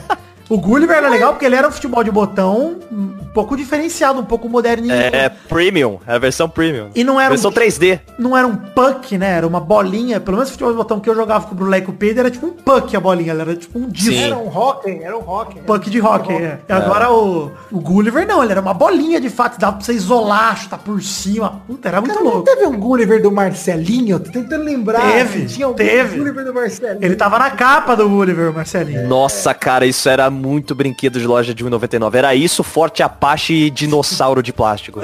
[0.49, 4.23] O Gulliver era legal porque ele era um futebol de botão um pouco diferenciado, um
[4.25, 4.93] pouco moderninho.
[4.93, 6.89] É premium, é a versão premium.
[6.95, 7.99] E não era um- versão 3D.
[8.17, 9.31] não era um puck, né?
[9.37, 10.19] Era uma bolinha.
[10.19, 11.95] Pelo menos o futebol de botão que eu jogava com o Brulé e com o
[11.95, 13.31] Pedro era tipo um puck a bolinha.
[13.31, 14.11] Ela era tipo um disco.
[14.11, 14.23] Sim.
[14.23, 15.59] Era um hockey, era um hockey.
[15.61, 16.59] Puck de hockey, é.
[16.67, 19.93] E agora o, o Gulliver não, ele era uma bolinha de fato, dava pra você
[19.93, 21.61] isolar, chutar por cima.
[21.67, 22.43] Puta, era muito Cara, louco.
[22.43, 24.15] teve um Gulliver do Marcelinho?
[24.15, 25.01] Eu Tô tentando lembrar.
[25.11, 26.17] Teve, Tinha um teve.
[26.17, 26.99] Gulliver do Marcelinho.
[27.03, 29.07] Ele tava na capa do Gulliver, Marcelinho.
[29.07, 32.15] Nossa, cara, isso era muito brinquedo de loja de 1,99.
[32.15, 35.01] Era isso, Forte Apache e dinossauro de plástico.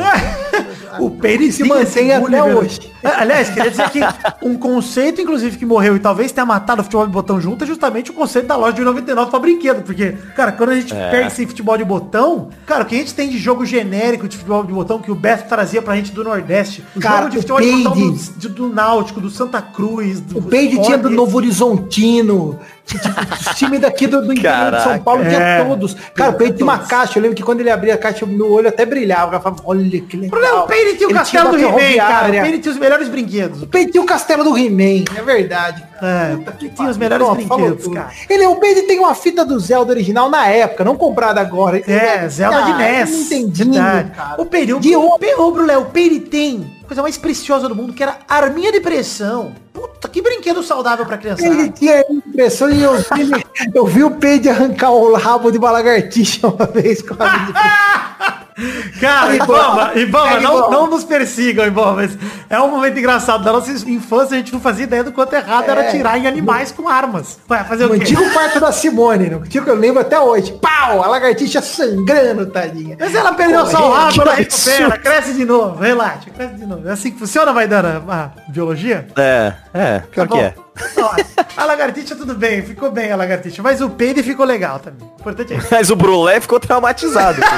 [0.99, 2.79] O Peri se mantém até hoje.
[3.03, 3.99] Aliás, queria dizer que
[4.43, 7.67] um conceito, inclusive, que morreu e talvez tenha matado o futebol de botão junto é
[7.67, 9.81] justamente o conceito da loja de 99 pra brinquedo.
[9.83, 11.09] Porque, cara, quando a gente É.
[11.09, 14.37] pensa em futebol de botão, cara, o que a gente tem de jogo genérico de
[14.37, 16.83] futebol de botão que o Beto trazia pra gente do Nordeste.
[16.95, 17.95] O Cara, jogo de o futebol de botão
[18.37, 22.59] do, do Náutico, do Santa Cruz, do O Peide tinha do Novo Horizontino.
[22.93, 24.99] Tipo, os times daqui do, do interior de São.
[24.99, 25.63] Paulo tinha É.
[25.63, 25.95] todos.
[26.13, 27.17] Cara, o Peide tinha uma caixa.
[27.17, 29.35] Eu lembro que quando ele abria a caixa, meu olho até brilhava.
[29.37, 30.63] Eu falava, olha que O legal.
[30.65, 32.27] o Peide tinha o Ele castelo do He-Man, cara.
[32.27, 32.41] O.
[32.41, 33.63] Peide tinha os melhores brinquedos.
[33.63, 35.83] O Peide tinha o castelo do He-Man, é verdade.
[36.01, 38.09] É, Puta que tinha os melhores brinquedos, cara.
[38.29, 41.81] Ele, o Peide tem uma fita do Zelda original na época, não comprada agora.
[41.89, 43.09] É, Zelda de Ah, NES.
[43.09, 44.35] eu Não entendi, cara.
[44.37, 47.75] O Peri, o, De o, Pe- ô, Brulé, o Peri tem coisa mais preciosa do
[47.75, 49.55] mundo, que era arminha de pressão.
[49.71, 51.45] Puta, que brinquedo saudável pra criança.
[51.45, 55.71] Ele tinha impressão e eu vi, eu vi o Peide arrancar o rabo de uma
[55.71, 58.33] lagartixa uma vez com a arma de pressão.
[58.99, 60.69] Cara, Ibama, Ibama, É, não, Ibama.
[60.75, 61.93] não nos persigam, Ibama.
[61.93, 62.17] mas
[62.49, 63.43] É um momento engraçado.
[63.43, 65.87] Da nossa infância, a gente não fazia ideia do quanto errado era É.
[65.89, 67.39] atirar em animais com armas.
[67.47, 67.95] Vai fazer o quê?
[67.95, 70.53] antigo quarto da Simone, no antigo que eu lembro até hoje.
[70.61, 71.03] Pau!
[71.03, 72.95] A lagartixa sangrando, tadinha.
[72.99, 76.87] Mas ela perdeu só o rabo, ela recupera, cresce de novo, relaxa, cresce de novo.
[76.87, 79.07] É assim que funciona, vai dando a biologia?
[79.17, 80.47] É, é, pior Tá que bom.
[80.47, 80.53] é.
[80.97, 83.61] Nossa, a lagartixa tudo bem, ficou bem a lagartixa.
[83.61, 85.07] Mas o peido ficou legal também.
[85.07, 85.67] O importante é isso.
[85.69, 87.41] Mas o Brulé ficou traumatizado.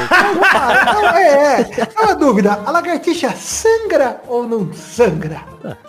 [0.58, 1.88] Ah, não, é, é.
[1.96, 2.60] É uma dúvida.
[2.66, 5.42] A lagartixa sangra ou não sangra?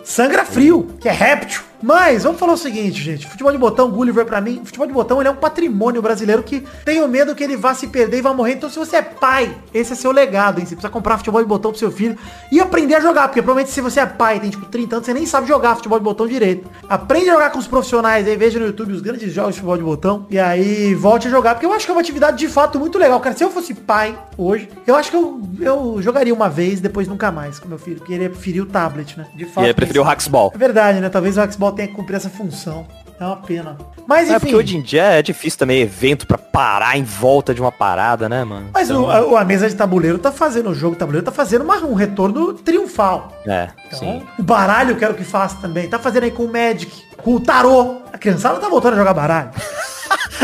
[0.03, 1.61] Sangra frio, que é réptil.
[1.81, 3.27] Mas, vamos falar o seguinte, gente.
[3.27, 6.65] Futebol de botão, Gulliver, pra mim, futebol de botão, ele é um patrimônio brasileiro que
[6.83, 8.53] tenho medo que ele vá se perder e vá morrer.
[8.53, 10.65] Então, se você é pai, esse é seu legado, hein?
[10.65, 12.17] Você precisa comprar futebol de botão pro seu filho
[12.51, 13.27] e aprender a jogar.
[13.27, 15.99] Porque, provavelmente, se você é pai, tem, tipo, 30 anos, você nem sabe jogar futebol
[15.99, 16.67] de botão direito.
[16.89, 19.77] Aprende a jogar com os profissionais aí, veja no YouTube os grandes jogos de futebol
[19.77, 20.25] de botão.
[20.29, 21.55] E aí, volte a jogar.
[21.55, 23.19] Porque eu acho que é uma atividade, de fato, muito legal.
[23.19, 27.07] Cara, se eu fosse pai hoje, eu acho que eu, eu jogaria uma vez, depois
[27.07, 27.97] nunca mais com meu filho.
[27.97, 29.27] Porque ele ia preferir o tablet, né?
[29.35, 30.51] De E aí preferiu o Hacksball.
[30.53, 31.09] é verdade, né?
[31.09, 32.85] Talvez o Xbox tenha que cumprir essa função.
[33.19, 33.75] É uma pena.
[34.05, 34.39] Mas É enfim.
[34.41, 38.29] porque hoje em dia é difícil também evento pra parar em volta de uma parada,
[38.29, 38.69] né, mano?
[38.71, 41.63] Mas o- a, a mesa de tabuleiro tá fazendo, o jogo de tabuleiro tá fazendo
[41.63, 43.31] uma- um retorno triunfal.
[43.45, 44.23] É, Então, sim.
[44.37, 45.89] o baralho eu quero que faça também.
[45.89, 47.97] Tá fazendo aí com o Magic, com o tarô.
[48.13, 49.49] A criançada tá voltando a jogar baralho.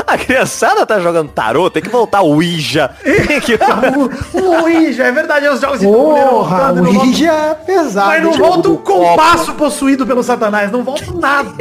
[0.06, 2.92] A criançada tá jogando tarô, tem que voltar o Ouija.
[3.02, 3.54] Tem que...
[4.34, 7.32] o, o Ouija, é verdade, é os jogos de tabuleiro Porra, o não voltam- Ija
[7.32, 8.08] é pesado.
[8.08, 9.00] Mas não volta um do copo.
[9.00, 11.54] compasso possuído pelo satanás, não volta nada.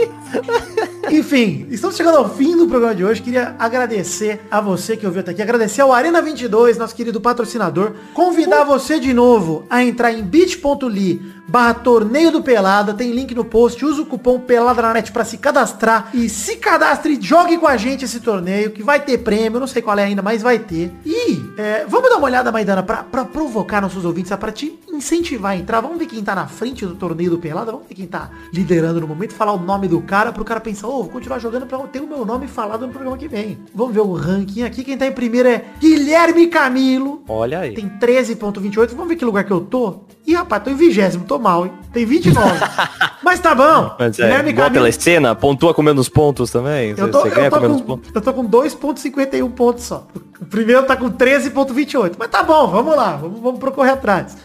[1.10, 3.22] Enfim, estamos chegando ao fim do programa de hoje.
[3.22, 7.92] Queria agradecer a você que ouviu até aqui, agradecer ao Arena 22, nosso querido patrocinador,
[8.14, 13.44] convidar você de novo a entrar em bit.ly barra torneio do Pelada, tem link no
[13.44, 17.58] post, usa o cupom Pelada na net pra se cadastrar e se cadastre e jogue
[17.58, 20.42] com a gente esse torneio que vai ter prêmio, não sei qual é ainda, mas
[20.42, 20.92] vai ter.
[21.04, 25.56] E é, vamos dar uma olhada, Maidana, pra provocar nossos ouvintes, pra te incentivar a
[25.56, 25.80] entrar.
[25.80, 29.00] Vamos ver quem tá na frente do torneio do Pelada, vamos ver quem tá liderando
[29.00, 31.78] no momento, falar o nome do cara pro cara pensar, ô, vou continuar jogando pra
[31.80, 33.58] ter o meu nome falado no programa que vem.
[33.74, 37.22] Vamos ver o ranking aqui, quem tá em primeiro é Guilherme Camilo.
[37.28, 37.74] Olha aí.
[37.74, 38.90] Tem 13.28.
[38.90, 40.00] Vamos ver que lugar que eu tô.
[40.26, 41.72] Ih, rapaz, tô em vigésimo, tô mal, hein?
[41.92, 42.48] Tem 29.
[43.22, 43.96] Mas tá bom.
[43.98, 46.90] Mas é, igual a telecena, pontua com menos pontos também.
[46.90, 48.10] Eu tô, eu tô com pontos.
[48.14, 50.06] eu tô com 2.51 pontos só.
[50.40, 52.14] O primeiro tá com 13.28.
[52.18, 53.16] Mas tá bom, vamos lá.
[53.16, 54.36] Vamos, vamos procorrer atrás.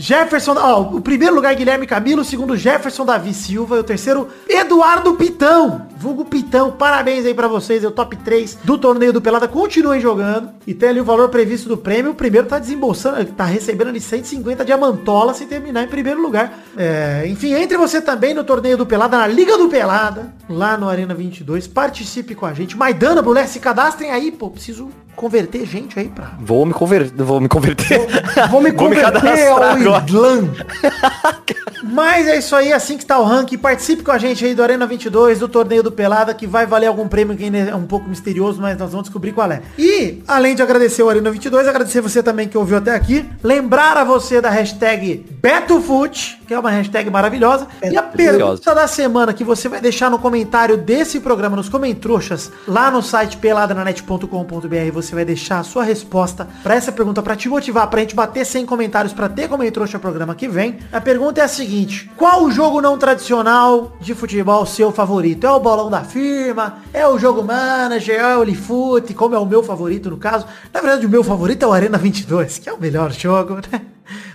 [0.00, 4.28] Jefferson, ó, o primeiro lugar Guilherme Camilo, o segundo Jefferson Davi Silva, e o terceiro
[4.48, 9.20] Eduardo Pitão, vulgo Pitão, parabéns aí pra vocês, é o top 3 do torneio do
[9.20, 13.24] Pelada, continuem jogando, e tem ali o valor previsto do prêmio, o primeiro tá desembolsando,
[13.32, 16.56] tá recebendo ali 150 diamantola se terminar em primeiro lugar.
[16.76, 20.88] É, enfim, entre você também no torneio do Pelada, na Liga do Pelada, lá no
[20.88, 25.98] Arena 22, participe com a gente, Maidana, Brulé, se cadastrem aí, pô, preciso converter gente
[25.98, 26.30] aí pra...
[26.38, 27.24] Vou me converter.
[27.24, 28.06] Vou me converter.
[28.48, 30.06] Vou me converter cadastrar ao.
[30.06, 30.48] Islã.
[31.82, 33.58] Mas é isso aí, assim que tá o ranking.
[33.58, 36.86] Participe com a gente aí do Arena 22, do torneio do Pelada, que vai valer
[36.86, 39.62] algum prêmio que ainda é um pouco misterioso, mas nós vamos descobrir qual é.
[39.76, 43.28] E, além de agradecer o Arena 22, agradecer você também que ouviu até aqui.
[43.42, 47.66] Lembrar a você da hashtag BetoFoot, que é uma hashtag maravilhosa.
[47.82, 52.50] E a pergunta da semana que você vai deixar no comentário desse programa, nos comentrouxas,
[52.66, 57.48] lá no site peladranet.com.br, você vai deixar a sua resposta pra essa pergunta, pra te
[57.48, 60.78] motivar, pra gente bater 100 comentários, pra ter comentrouxa programa que vem.
[60.92, 65.46] A pergunta é a seguinte, qual o jogo não tradicional de futebol seu favorito?
[65.46, 66.78] É o bolão da firma?
[66.92, 68.20] É o jogo manager?
[68.20, 69.14] É o Olifute?
[69.14, 70.46] Como é o meu favorito no caso?
[70.72, 73.82] Na verdade, o meu favorito é o Arena 22, que é o melhor jogo, né?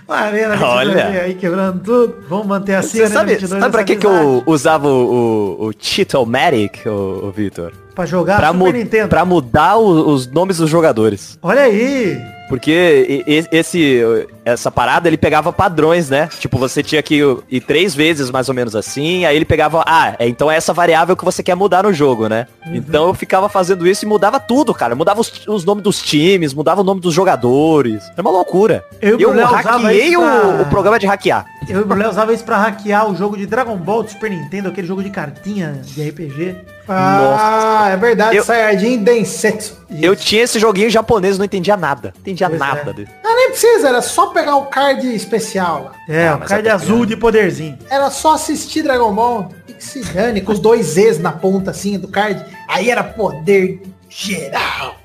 [0.06, 1.22] O Arena 22 Olha.
[1.22, 2.16] aí quebrando tudo.
[2.28, 6.86] Vamos manter assim Você sabe, sabe pra que, que eu usava o, o, o Cheat-O-Matic,
[6.86, 7.72] o, o Vitor?
[7.94, 9.08] Pra jogar Pra, Super Nintendo.
[9.08, 11.38] pra mudar os nomes dos jogadores.
[11.42, 12.18] Olha aí.
[12.48, 13.22] Porque
[13.52, 14.02] esse,
[14.44, 16.28] essa parada, ele pegava padrões, né?
[16.38, 17.20] Tipo, você tinha que
[17.50, 20.72] ir três vezes mais ou menos assim, aí ele pegava, ah, é, então é essa
[20.72, 22.46] variável que você quer mudar no jogo, né?
[22.66, 22.74] Uhum.
[22.76, 24.94] Então eu ficava fazendo isso e mudava tudo, cara.
[24.94, 28.02] Mudava os, os nomes dos times, mudava o nome dos jogadores.
[28.12, 28.84] Era uma loucura.
[29.00, 31.44] Eu o eu hackeei isso o, pra- o programa de hackear.
[31.68, 34.30] Eu e o Brulé usava isso pra hackear o jogo de Dragon Ball do Super
[34.30, 36.56] Nintendo, aquele jogo de cartinha de RPG.
[36.86, 39.82] Ah, é verdade, Eu- Saiyajin Densetsu.
[40.02, 42.12] Eu tinha esse joguinho japonês, não entendia nada.
[42.14, 42.92] Não entendia Pois nada é.
[42.92, 43.08] dele.
[43.24, 45.92] Ah, nem precisa, era só pegar o card especial lá.
[46.14, 47.78] É, Ah, o card tô azul de poderzinho.
[47.88, 51.70] Era só assistir Dragon Ball e que se dane, com os dois Z's na ponta
[51.70, 52.44] assim do card.
[52.68, 53.80] Aí era poder
[54.10, 54.96] geral.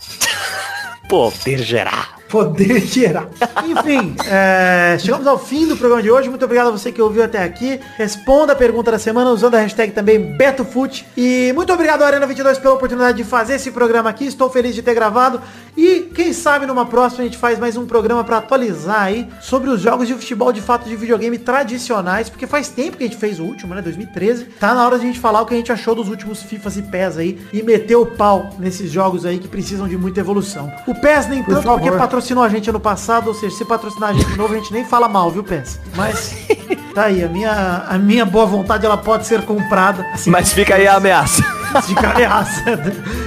[1.07, 2.18] Poder gerar.
[2.29, 3.31] Poder geral.
[3.65, 6.29] Enfim, é, chegamos ao fim do programa de hoje.
[6.29, 7.79] Muito obrigado a você que ouviu até aqui.
[7.97, 11.07] Responda a pergunta da semana usando a hashtag também BetoFoot.
[11.17, 14.25] E muito obrigado, Arena 22, pela oportunidade de fazer esse programa aqui.
[14.25, 15.41] Estou feliz de ter gravado.
[15.75, 19.69] E quem sabe numa próxima a gente faz mais um programa para atualizar aí sobre
[19.71, 22.29] os jogos de futebol de fato de videogame tradicionais.
[22.29, 23.81] Porque faz tempo que a gente fez o último, né?
[23.81, 24.45] 2013.
[24.59, 26.77] Tá na hora de a gente falar o que a gente achou dos últimos FIFAs
[26.77, 27.41] e PES aí.
[27.51, 30.71] E meter o pau nesses jogos aí que precisam de muita evolução.
[30.85, 31.97] O PES nem Por tanto porque favor.
[32.19, 34.73] Patrocinou a gente ano passado, ou seja, se patrocinar a gente de novo, a gente
[34.73, 35.79] nem fala mal, viu, PES?
[35.95, 36.35] Mas
[36.93, 40.05] Tá aí, a minha, a minha boa vontade ela pode ser comprada.
[40.11, 41.41] Assim, Mas fica aí a ameaça.
[41.87, 42.63] de ameaça.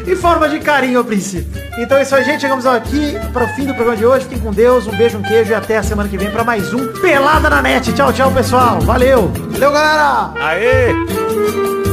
[0.07, 1.62] em forma de carinho ao princípio.
[1.78, 2.40] Então é isso aí, gente.
[2.40, 4.24] Chegamos aqui para o fim do programa de hoje.
[4.24, 6.74] Fiquem com Deus, um beijo, um queijo e até a semana que vem para mais
[6.74, 7.93] um Pelada na Net.
[7.93, 8.80] Tchau, tchau, pessoal.
[8.80, 9.30] Valeu.
[9.53, 10.32] Valeu, galera!
[10.40, 11.91] Aê!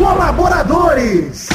[0.00, 1.46] Colaboradores.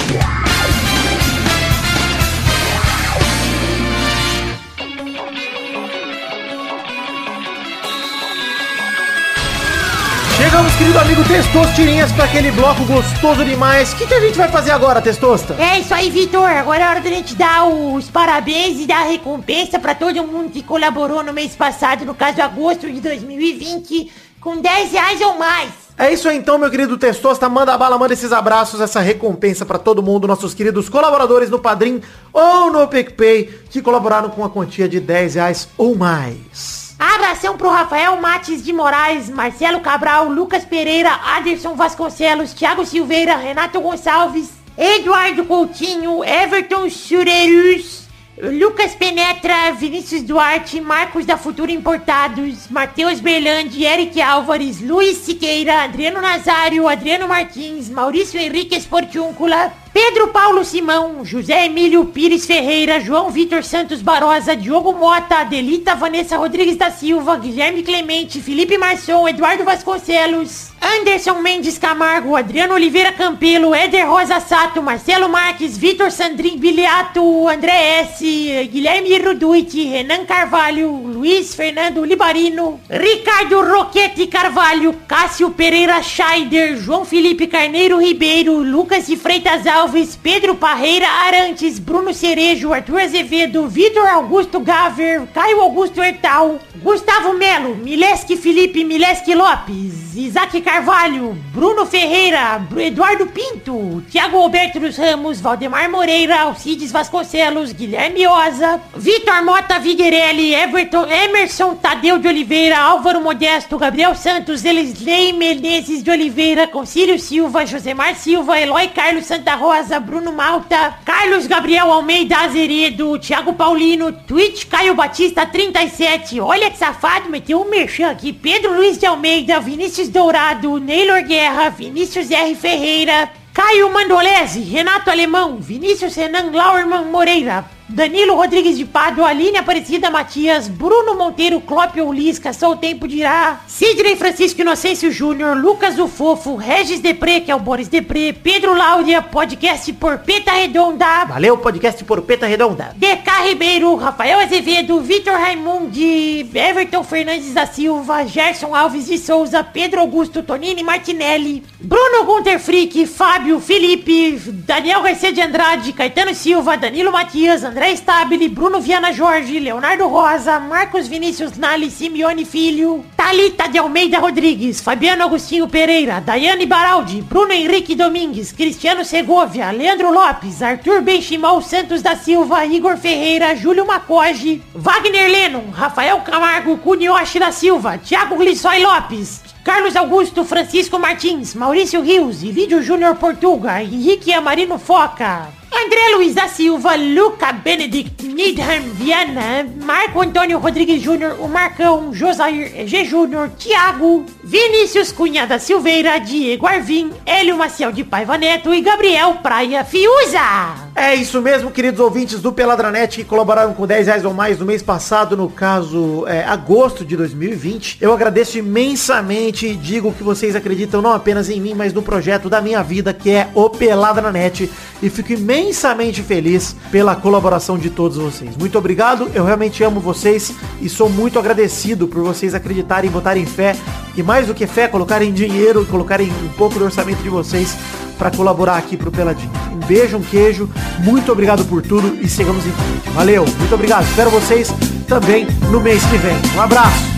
[10.38, 13.94] Chegamos, querido amigo Testosto Tirinhas, para aquele bloco gostoso demais.
[13.94, 15.56] O que, que a gente vai fazer agora, Testosta?
[15.58, 16.48] É isso aí, Vitor.
[16.48, 20.52] Agora é hora da gente dar os parabéns e dar a recompensa pra todo mundo
[20.52, 25.85] que colaborou no mês passado, no caso agosto de 2020, com 10 reais ou mais.
[25.98, 27.48] É isso aí então, meu querido Testosta.
[27.48, 32.02] Manda bala, manda esses abraços, essa recompensa pra todo mundo, nossos queridos colaboradores no Padrim
[32.34, 36.96] ou no PicPay, que colaboraram com a quantia de 10 reais ou mais.
[37.00, 43.80] Abração pro Rafael Mates de Moraes, Marcelo Cabral, Lucas Pereira, Aderson Vasconcelos, Thiago Silveira, Renato
[43.80, 48.05] Gonçalves, Eduardo Coutinho, Everton Surerus,
[48.38, 56.20] Lucas Penetra, Vinícius Duarte, Marcos da Futura Importados, Matheus Berlandi, Eric Álvares, Luiz Siqueira, Adriano
[56.20, 63.64] Nazário, Adriano Martins, Maurício Henrique Esportiúncula, Pedro Paulo Simão, José Emílio Pires Ferreira, João Vitor
[63.64, 70.74] Santos Barosa, Diogo Mota, Adelita Vanessa Rodrigues da Silva, Guilherme Clemente, Felipe Marçom, Eduardo Vasconcelos,
[70.82, 78.02] Anderson Mendes Camargo, Adriano Oliveira Campelo, Éder Rosa Sato, Marcelo Marques, Vitor Sandrin Biliato, André
[78.02, 87.06] S, Guilherme Ruduit, Renan Carvalho, Luiz Fernando Libarino, Ricardo Roquete Carvalho, Cássio Pereira Scheider, João
[87.06, 89.85] Felipe Carneiro Ribeiro, Lucas de Freitas Alves,
[90.22, 97.76] Pedro Parreira Arantes, Bruno Cerejo, Arthur Azevedo, Vitor Augusto Gaver, Caio Augusto Hertal, Gustavo Melo,
[97.76, 105.90] Mileski Felipe Mileski Lopes, Isaac Carvalho, Bruno Ferreira, Eduardo Pinto, Thiago Alberto dos Ramos, Valdemar
[105.90, 113.78] Moreira, Alcides Vasconcelos, Guilherme Oza, Vitor Mota Viguerelli, Everton, Emerson Tadeu de Oliveira, Álvaro Modesto,
[113.78, 120.32] Gabriel Santos, Elisley Menezes de Oliveira, Concílio Silva, Josemar Silva, Eloy Carlos Santa Rosa, Bruno
[120.32, 127.62] Malta, Carlos Gabriel Almeida Azeredo, Thiago Paulino, Twitch Caio Batista 37, olha que safado, meteu
[127.62, 132.56] um merchan aqui, Pedro Luiz de Almeida, Vinícius Dourado, Neylor Guerra, Vinícius R.
[132.56, 140.10] Ferreira, Caio Mandolese, Renato Alemão, Vinícius Renan Lauerman Moreira, Danilo Rodrigues de Pádua, Aline Aparecida
[140.10, 146.08] Matias, Bruno Monteiro, Clópio Lisca, Só o Tempo dirá, Sidney Francisco Inocêncio Júnior, Lucas o
[146.08, 151.60] Fofo, Regis Depré, que é o Boris Depré, Pedro Láudia, podcast por Peta Redonda, Valeu,
[151.60, 152.96] podcast por Peta Redonda.
[152.96, 160.00] DK Ribeiro, Rafael Azevedo, Vitor Raimundi, Everton Fernandes da Silva, Gerson Alves de Souza, Pedro
[160.02, 167.12] Augusto Tonini Martinelli, Bruno Gunter Frick, Fábio, Felipe, Daniel Garcia de Andrade, Caetano Silva, Danilo
[167.12, 173.78] Matias, André Stabile, Bruno Viana Jorge, Leonardo Rosa, Marcos Vinícius Nali, Simeone Filho, Talita de
[173.78, 181.02] Almeida Rodrigues, Fabiano Agostinho Pereira, Daiane Baraldi, Bruno Henrique Domingues, Cristiano Segovia, Leandro Lopes, Arthur
[181.02, 187.98] Benchimol Santos da Silva, Igor Ferreira, Júlio Macoge, Wagner Lennon, Rafael Camargo, Cunioche da Silva,
[187.98, 195.50] Thiago Glissói Lopes, Carlos Augusto Francisco Martins, Maurício Rios, Lídio Júnior Portuga, Henrique Amarino Foca,
[195.78, 202.88] André Luiz da Silva, Luca Benedict Needham Viana, Marco Antônio Rodrigues Júnior, o Marcão, Josair
[202.88, 203.04] G.
[203.04, 209.40] Júnior, Thiago, Vinícius Cunha da Silveira, Diego Arvim, Hélio Maciel de Paiva Neto e Gabriel
[209.44, 210.85] Praia Fiuza.
[210.98, 214.66] É isso mesmo, queridos ouvintes do Peladranet que colaboraram com 10 reais ou mais no
[214.66, 217.98] mês passado, no caso, é, agosto de 2020.
[218.00, 222.50] Eu agradeço imensamente e digo que vocês acreditam não apenas em mim, mas no projeto
[222.50, 224.72] da minha vida, que é o Peladranet.
[225.04, 228.56] E fico imensamente feliz pela colaboração de todos vocês.
[228.56, 233.76] Muito obrigado, eu realmente amo vocês e sou muito agradecido por vocês acreditarem, botarem fé
[234.16, 237.76] e mais do que fé, colocarem dinheiro, colocarem um pouco do orçamento de vocês
[238.18, 239.52] para colaborar aqui pro Peladinho.
[239.72, 243.10] Um beijo, um queijo, muito obrigado por tudo e sigamos em frente.
[243.14, 244.04] Valeu, muito obrigado.
[244.04, 244.74] Espero vocês
[245.08, 246.36] também no mês que vem.
[246.56, 247.16] Um abraço.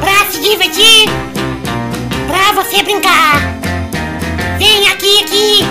[0.00, 1.08] Pra se divertir,
[2.58, 3.40] você brincar.
[4.58, 5.66] Vem aqui, aqui.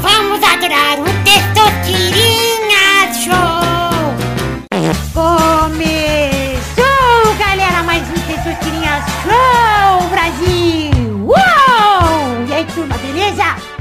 [0.00, 2.23] Vamos adorar o Testosterinha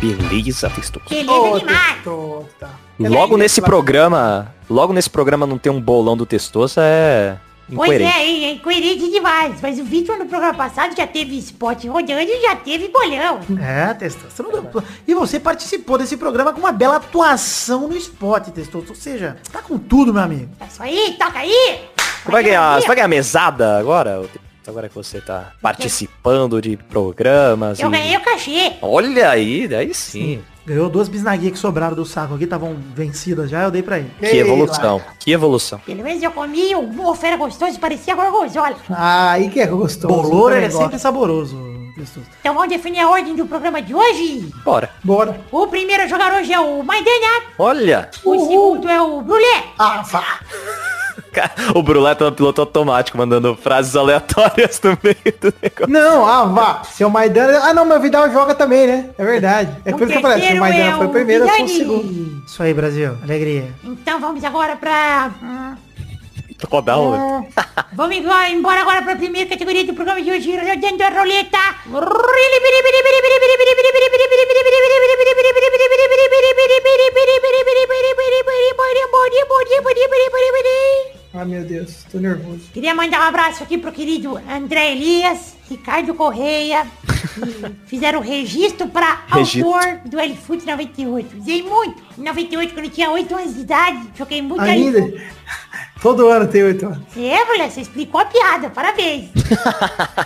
[0.03, 0.69] beleza?
[0.69, 1.05] Testoso.
[1.09, 2.03] Beleza Ô, demais!
[2.99, 7.37] Logo nesse programa, logo nesse programa não ter um bolão do Testoso é
[7.75, 8.11] Pois incoerente.
[8.11, 9.61] é, hein, é incoerente demais.
[9.61, 13.39] Mas o Victor no programa passado já teve spot rodando e já teve bolão.
[13.61, 14.69] É, testosterona.
[15.07, 18.89] E você participou desse programa com uma bela atuação no spot, testosterona.
[18.89, 20.49] Ou seja, tá com tudo, meu amigo.
[20.59, 21.81] É isso aí, toca aí!
[22.23, 24.23] Você vai ganhar, você vai ganhar mesada agora?
[24.63, 24.69] Testoso?
[24.71, 28.73] Agora que você tá participando de programas Eu e- ganhei o cachê.
[28.81, 30.41] Olha aí, daí sim.
[30.65, 34.09] Ganhou duas bisnaguinhas que sobraram do saco aqui, estavam vencidas já, eu dei pra ele.
[34.17, 35.77] Que Ei, evolução, que evolução.
[35.79, 38.75] Pelo menos eu comi um bofera gostoso, parecia gorgonzola.
[38.89, 40.07] Ah, aí que é gostoso.
[40.07, 41.73] Bolor eu é sempre saboroso.
[42.39, 44.49] Então vamos definir a ordem do programa de hoje.
[44.65, 44.89] Bora.
[45.03, 45.39] Bora.
[45.51, 47.43] O primeiro a jogar hoje é o Maidana.
[47.59, 49.63] Olha, O segundo é o Brulé.
[49.77, 50.39] Ah, vá.
[51.75, 55.87] O Brulé tá no piloto automático, mandando frases aleatórias no meio do negócio.
[55.87, 56.83] Não, ah, vá.
[56.83, 57.59] Seu Maidana...
[57.63, 59.09] Ah, não, mas o Vidal joga também, né?
[59.17, 59.71] É verdade.
[59.85, 61.43] É O por isso que eu falei, se o terceiro Maidana é foi o primeiro,
[61.45, 62.43] eu sou o segundo.
[62.45, 63.17] Isso aí, Brasil.
[63.23, 63.67] Alegria.
[63.83, 65.31] Então vamos agora pra...
[65.41, 65.75] hum,
[66.63, 67.45] O
[67.93, 71.57] Vamos embora embora agora pra primeira categoria do programa de hoje, rodando a roleta.
[81.35, 82.69] Ah, meu Deus, tô nervoso.
[82.71, 86.85] Queria mandar um abraço aqui pro querido André Elias, Ricardo Correia,
[87.33, 89.73] que fizeram o registro pra Registro.
[89.73, 91.37] autor do L-Foot 98.
[91.39, 92.02] Usei muito.
[92.17, 94.99] Em 98, quando eu tinha 8 anos de idade, joguei muito Ainda?
[94.99, 95.23] L-Foot.
[96.01, 96.99] Todo ano tem oito anos.
[97.15, 99.29] É, mulher, você explicou a piada, parabéns.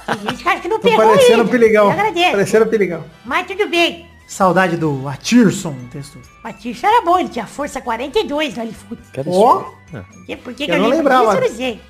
[0.08, 1.52] Tem gente que acha que não Tô pegou parecendo isso.
[1.52, 1.86] piligão.
[1.86, 2.32] Eu agradeço.
[2.32, 3.04] Parecendo piligão.
[3.24, 4.08] Mas tudo bem.
[4.28, 6.26] Saudade do Atirson, testoso.
[6.40, 9.02] O Paticho era bom, ele tinha força 42 no L-Foot.
[9.28, 9.60] Ó.
[9.92, 11.26] Por que- Por que, Eu que eu, não lembro lembrava.
[11.36, 11.82] disso, eu não sei.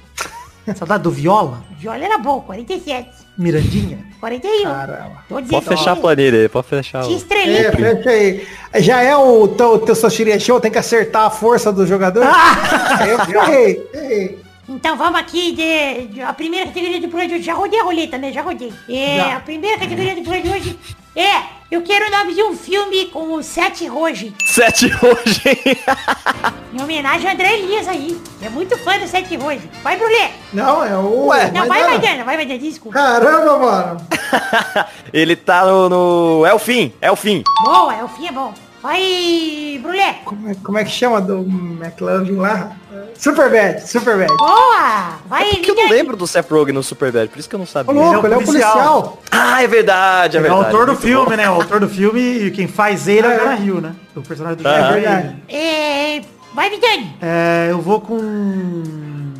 [0.75, 3.09] Saudade do Viola, Viola era bom, 47.
[3.37, 3.99] Mirandinha.
[4.19, 4.63] 41.
[4.63, 5.23] Caramba.
[5.29, 7.03] Pode fechar a que planilha aí, pode fechar.
[7.03, 7.59] Tinha o- estrelinha.
[7.67, 8.47] É, fecha aí.
[8.81, 12.25] Já é o teu, teu Sochiria Show, tem que acertar a força do jogador?
[12.25, 14.39] eu errei, errei.
[14.69, 17.43] Então vamos aqui de, de- a primeira categoria do programa de hoje.
[17.43, 18.33] Já rodei a roleta, né?
[18.33, 18.73] Já rodei.
[18.89, 19.37] É, Já.
[19.37, 20.79] a primeira categoria do programa de hoje
[21.21, 21.57] é...
[21.69, 24.33] Eu quero o nome de um filme com o Seth Rogen.
[24.45, 25.77] Sete hein?
[26.73, 28.17] Em homenagem ao André Elias aí.
[28.41, 29.69] É muito fã do Seth Rogen.
[29.83, 30.31] Vai, Brulé.
[30.53, 31.25] Não, é o...
[31.25, 31.89] Ué, Não, vai, Maidana.
[31.89, 32.23] Maidana.
[32.23, 32.59] Vai, Maidana.
[32.59, 32.97] Desculpa.
[32.97, 34.07] Caramba, mano.
[35.11, 36.45] Ele tá no, no...
[36.45, 37.43] É o fim, é o fim.
[37.65, 38.53] Boa, é o fim, é bom.
[38.87, 40.19] Vai, Brulé.
[40.23, 42.71] Como é, como é que chama do McLovin lá?
[43.17, 44.29] Superbad, Superbad.
[44.37, 45.09] Boa.
[45.27, 47.57] Vai, É porque eu não lembro do Seth Rogen no Superbad, por isso que eu
[47.59, 47.93] não Ô, sabia.
[47.93, 48.71] louco, ele é o policial.
[49.01, 49.23] policial.
[49.29, 50.65] Ah, é verdade, é É o verdade.
[50.73, 51.35] autor do filme, bom.
[51.35, 51.49] né?
[51.49, 53.93] O autor do filme e quem faz ele é o Jonah Hill, né?
[54.15, 55.35] O personagem do Ah, É verdade.
[55.49, 56.21] É,
[56.55, 57.13] vai, Vidani.
[57.21, 59.33] É, eu vou com...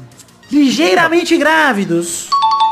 [0.51, 2.27] Ligeiramente grávidos.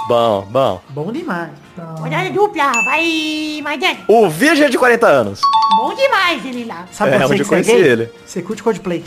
[0.09, 0.82] Bom, bom.
[0.89, 1.51] Bom demais.
[1.78, 2.71] Rodada dupla.
[2.86, 3.99] Vai, Maidana.
[4.07, 5.41] O Virgem de 40 anos.
[5.78, 6.86] Bom demais ele lá.
[6.91, 8.09] Sabe É, onde você eu conheci que é ele.
[8.26, 9.03] Você curte Coldplay.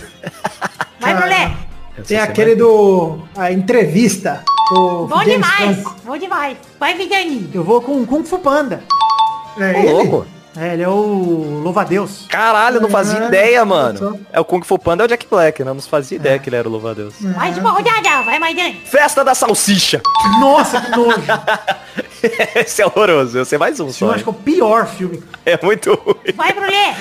[1.01, 1.53] Vai, Brulé.
[2.07, 3.19] Tem aquele do...
[3.37, 4.45] A entrevista.
[4.71, 5.81] Do Bom James demais.
[5.83, 5.97] Franco.
[6.05, 6.57] Bom demais.
[6.79, 7.51] Vai, Vidani.
[7.55, 8.83] Eu vou com Kung Fu Panda.
[9.59, 9.93] É Ô, ele?
[9.93, 10.27] louco.
[10.61, 12.27] É, ele é o Louva-a-Deus.
[12.29, 14.19] Caralho, eu não fazia É, ideia, mano.
[14.33, 15.73] É o Kung Fu Panda, é o Jack Black, né?
[15.73, 16.21] Não fazia É.
[16.21, 17.21] ideia que ele era o louva-a-Deus.
[17.21, 18.23] Mais uma rodada.
[18.25, 18.75] Vai, Maidana.
[18.85, 20.01] Festa da Salsicha.
[20.41, 21.23] Nossa, que nojo.
[22.57, 23.39] Esse é horroroso.
[23.39, 24.07] Eu sei mais um Esse só.
[24.07, 25.23] eu acho que é o pior filme.
[25.47, 26.33] É muito ruim.
[26.35, 26.97] Vai, Brulé.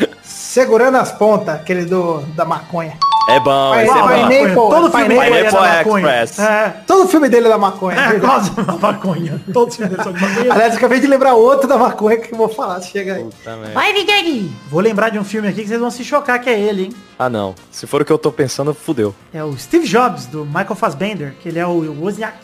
[0.57, 2.97] Segurando as pontas, aquele do, da maconha.
[3.29, 4.69] É bom, Vai, esse é bom.
[4.71, 5.77] Todo filme dele é da Express.
[5.85, 6.09] maconha.
[6.49, 7.99] É, Todo filme dele é da maconha.
[7.99, 9.41] é, quase da maconha.
[9.53, 10.53] Todos os filmes dele são de maconha.
[10.53, 13.23] Aliás, eu acabei de lembrar outro da maconha que eu vou falar, se chega aí.
[13.25, 13.55] Puta.
[13.71, 14.51] Vai, Vidani.
[14.67, 16.93] Vou lembrar de um filme aqui que vocês vão se chocar que é ele, hein?
[17.19, 17.53] Ah, não.
[17.69, 19.13] Se for o que eu tô pensando, fudeu.
[19.31, 22.35] É o Steve Jobs, do Michael Fassbender, que ele é o Wozniak.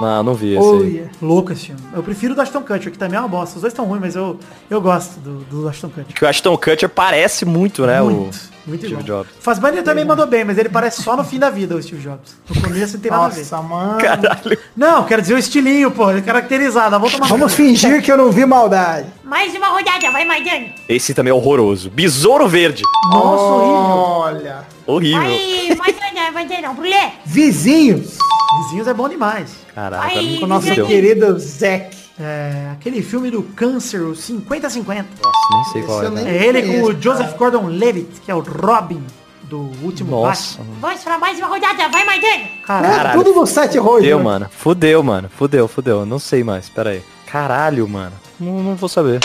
[0.00, 1.10] Não, não vi esse Oh, yeah.
[1.20, 1.80] Louco esse filme.
[1.92, 3.56] Eu prefiro o do Ashton Kutcher, que também é uma bosta.
[3.56, 4.38] Os dois estão ruins, mas eu,
[4.70, 6.14] eu gosto do, do Ashton Kutcher.
[6.14, 8.00] Que o Ashton Kutcher parece muito, né?
[8.00, 8.30] muito, o
[8.66, 9.24] muito Steve igual.
[9.24, 9.32] Jobs.
[9.40, 12.36] Fassbender também mandou bem, mas ele parece só no fim da vida, o Steve Jobs.
[12.48, 13.40] No começo não tem nada a ver.
[13.40, 13.98] Nossa, mano.
[13.98, 14.58] Caralho.
[14.76, 16.10] Não, quero dizer o estilinho, pô.
[16.10, 16.90] É caracterizado.
[16.90, 19.06] Vamos tomar Vamos fingir que eu não vi maldade.
[19.24, 20.10] Mais uma rodada.
[20.10, 20.66] Vai, Maidana.
[20.88, 21.90] Esse também é horroroso.
[21.90, 22.82] Besouro Verde.
[23.12, 23.96] Nossa, horrível.
[23.96, 24.64] Olha.
[24.86, 25.76] Horrível.
[25.76, 25.92] Vai.
[25.92, 26.72] Vai, Maidana.
[26.72, 27.12] Brulé.
[27.24, 28.18] Vizinhos.
[28.64, 29.50] Vizinhos é bom demais.
[29.76, 31.99] Ai, mim Com o nosso querido Zack.
[32.22, 34.84] É, aquele filme do câncer, o 50-50.
[34.84, 35.04] Nossa,
[35.52, 36.10] nem sei qual é.
[36.10, 37.34] nem- É ele com o Joseph.
[37.36, 39.02] Gordon-Levitt, que é o Robin
[39.44, 40.58] do último Nossa.
[40.58, 40.76] Batman.
[40.80, 41.88] Vamos para mais uma rodada.
[41.88, 42.44] Vai, Maidana.
[42.66, 43.08] Caralho.
[43.08, 44.02] É, tudo no site hoje.
[44.04, 44.24] Fudeu, né?
[44.24, 44.46] mano.
[44.50, 45.30] Fudeu, mano.
[45.34, 46.04] Fudeu, fudeu.
[46.04, 46.68] Não sei mais.
[46.68, 47.02] Pera aí.
[47.26, 48.12] Caralho, mano.
[48.38, 49.20] Não, não vou saber.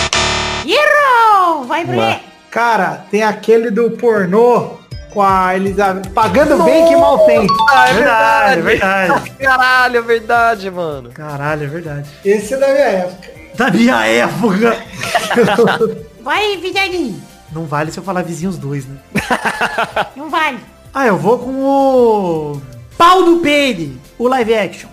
[0.66, 1.64] Errou!
[1.66, 2.22] Vai.
[2.50, 4.78] Cara, tem aquele do pornô
[5.16, 6.10] com a Elizabeth.
[6.10, 7.48] Pagando bem que mal tem.
[7.72, 9.30] Ah, É verdade, é verdade.
[9.40, 11.10] Caralho, é verdade, mano.
[11.12, 12.10] Caralho, é verdade.
[12.24, 13.30] Esse é da minha época.
[13.56, 14.78] Da minha época.
[16.22, 17.24] Vai, Vidani.
[17.52, 18.98] Não vale se eu falar vizinhos dois, né?
[20.18, 20.60] Não vale.
[20.94, 22.62] Ah, eu vou com o...
[22.98, 24.90] Pau do Peide, o live action.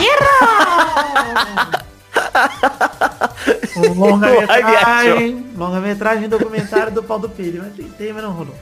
[0.00, 1.84] Errou!
[3.96, 5.42] Longa-metragem, action.
[5.56, 7.58] longa-metragem documentário do Pau do Peide.
[7.58, 8.54] Mas tentei, mas não rolou.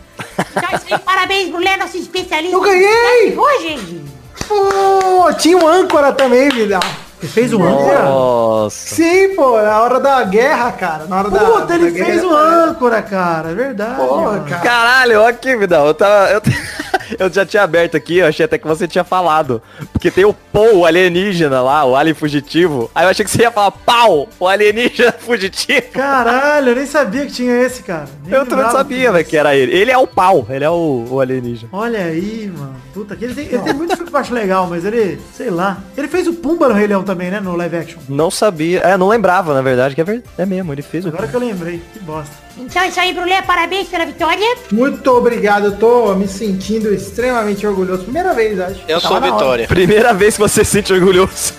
[0.86, 2.56] Então parabéns, Brulé, nosso especialista.
[2.56, 3.36] Eu ganhei!
[3.36, 4.02] Hoje,
[4.48, 6.82] Pô, tinha um âncora também, Vidal.
[7.22, 8.02] Ele fez o âncora?
[8.02, 8.94] Nossa.
[8.96, 11.04] Sim, pô, na hora da guerra, cara.
[11.06, 11.38] Na hora da.
[11.38, 13.50] Puta, da ele guerra, fez o âncora, cara.
[13.50, 13.94] É verdade.
[13.94, 14.62] Porra, cara.
[14.62, 15.86] Caralho, ó aqui, Vidal.
[15.86, 16.30] Eu tava.
[16.32, 16.42] Eu,
[17.18, 19.62] eu já tinha aberto aqui, eu achei até que você tinha falado.
[19.92, 22.90] Porque tem o Paul, o alienígena lá, o alien fugitivo.
[22.92, 25.92] Aí eu achei que você ia falar pau, o alienígena fugitivo.
[25.92, 28.06] Caralho, eu nem sabia que tinha esse, cara.
[28.24, 29.72] Nem Eu também lembrava sabia, velho, que era ele.
[29.72, 31.68] Ele é o pau, ele é o, o alienígena.
[31.72, 32.74] Olha aí, mano.
[32.92, 35.50] Puta, que ele tem, ele tem muito filme que eu acho legal, mas ele, sei
[35.50, 35.78] lá.
[35.96, 37.40] Ele fez o Pumba no Rei Leão também, né?
[37.40, 37.98] No live action.
[38.08, 38.80] Não sabia.
[38.80, 41.08] É, não lembrava, na verdade, que é, ver- é mesmo, ele fez o.
[41.08, 41.82] Agora que eu lembrei.
[41.92, 42.32] Que bosta.
[42.56, 44.56] então é isso aí, Brulé, parabéns pela vitória.
[44.70, 48.04] Muito obrigado, eu tô me sentindo extremamente orgulhoso.
[48.04, 48.80] Primeira vez, acho.
[48.88, 49.34] Eu sou a Tava hora.
[49.38, 49.68] Vitória.
[49.68, 51.54] Primeira vez que você se sente orgulhoso.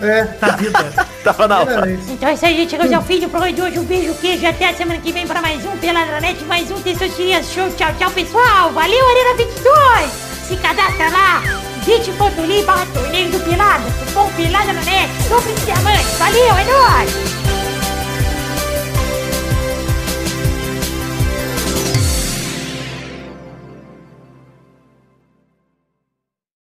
[0.00, 0.78] É, Da vida.
[1.24, 1.90] Tava na hora.
[2.08, 2.70] Então é isso aí, gente.
[2.70, 3.78] Chegamos ao fim do programa de hoje.
[3.78, 4.46] Um beijo, queijo.
[4.46, 7.68] Até a semana que vem para mais um Peladranet, mais um Testosterinha Show.
[7.76, 8.70] Tchau, tchau, pessoal.
[8.72, 10.10] Valeu, Arena 22.
[10.48, 11.67] Se cadastra lá.
[11.88, 13.82] bit.ly barra torneio do Pelada.
[13.98, 15.08] Cupom Pelada na net.
[15.26, 16.04] Sobre diamante.
[16.18, 17.57] Valeu, é nóis.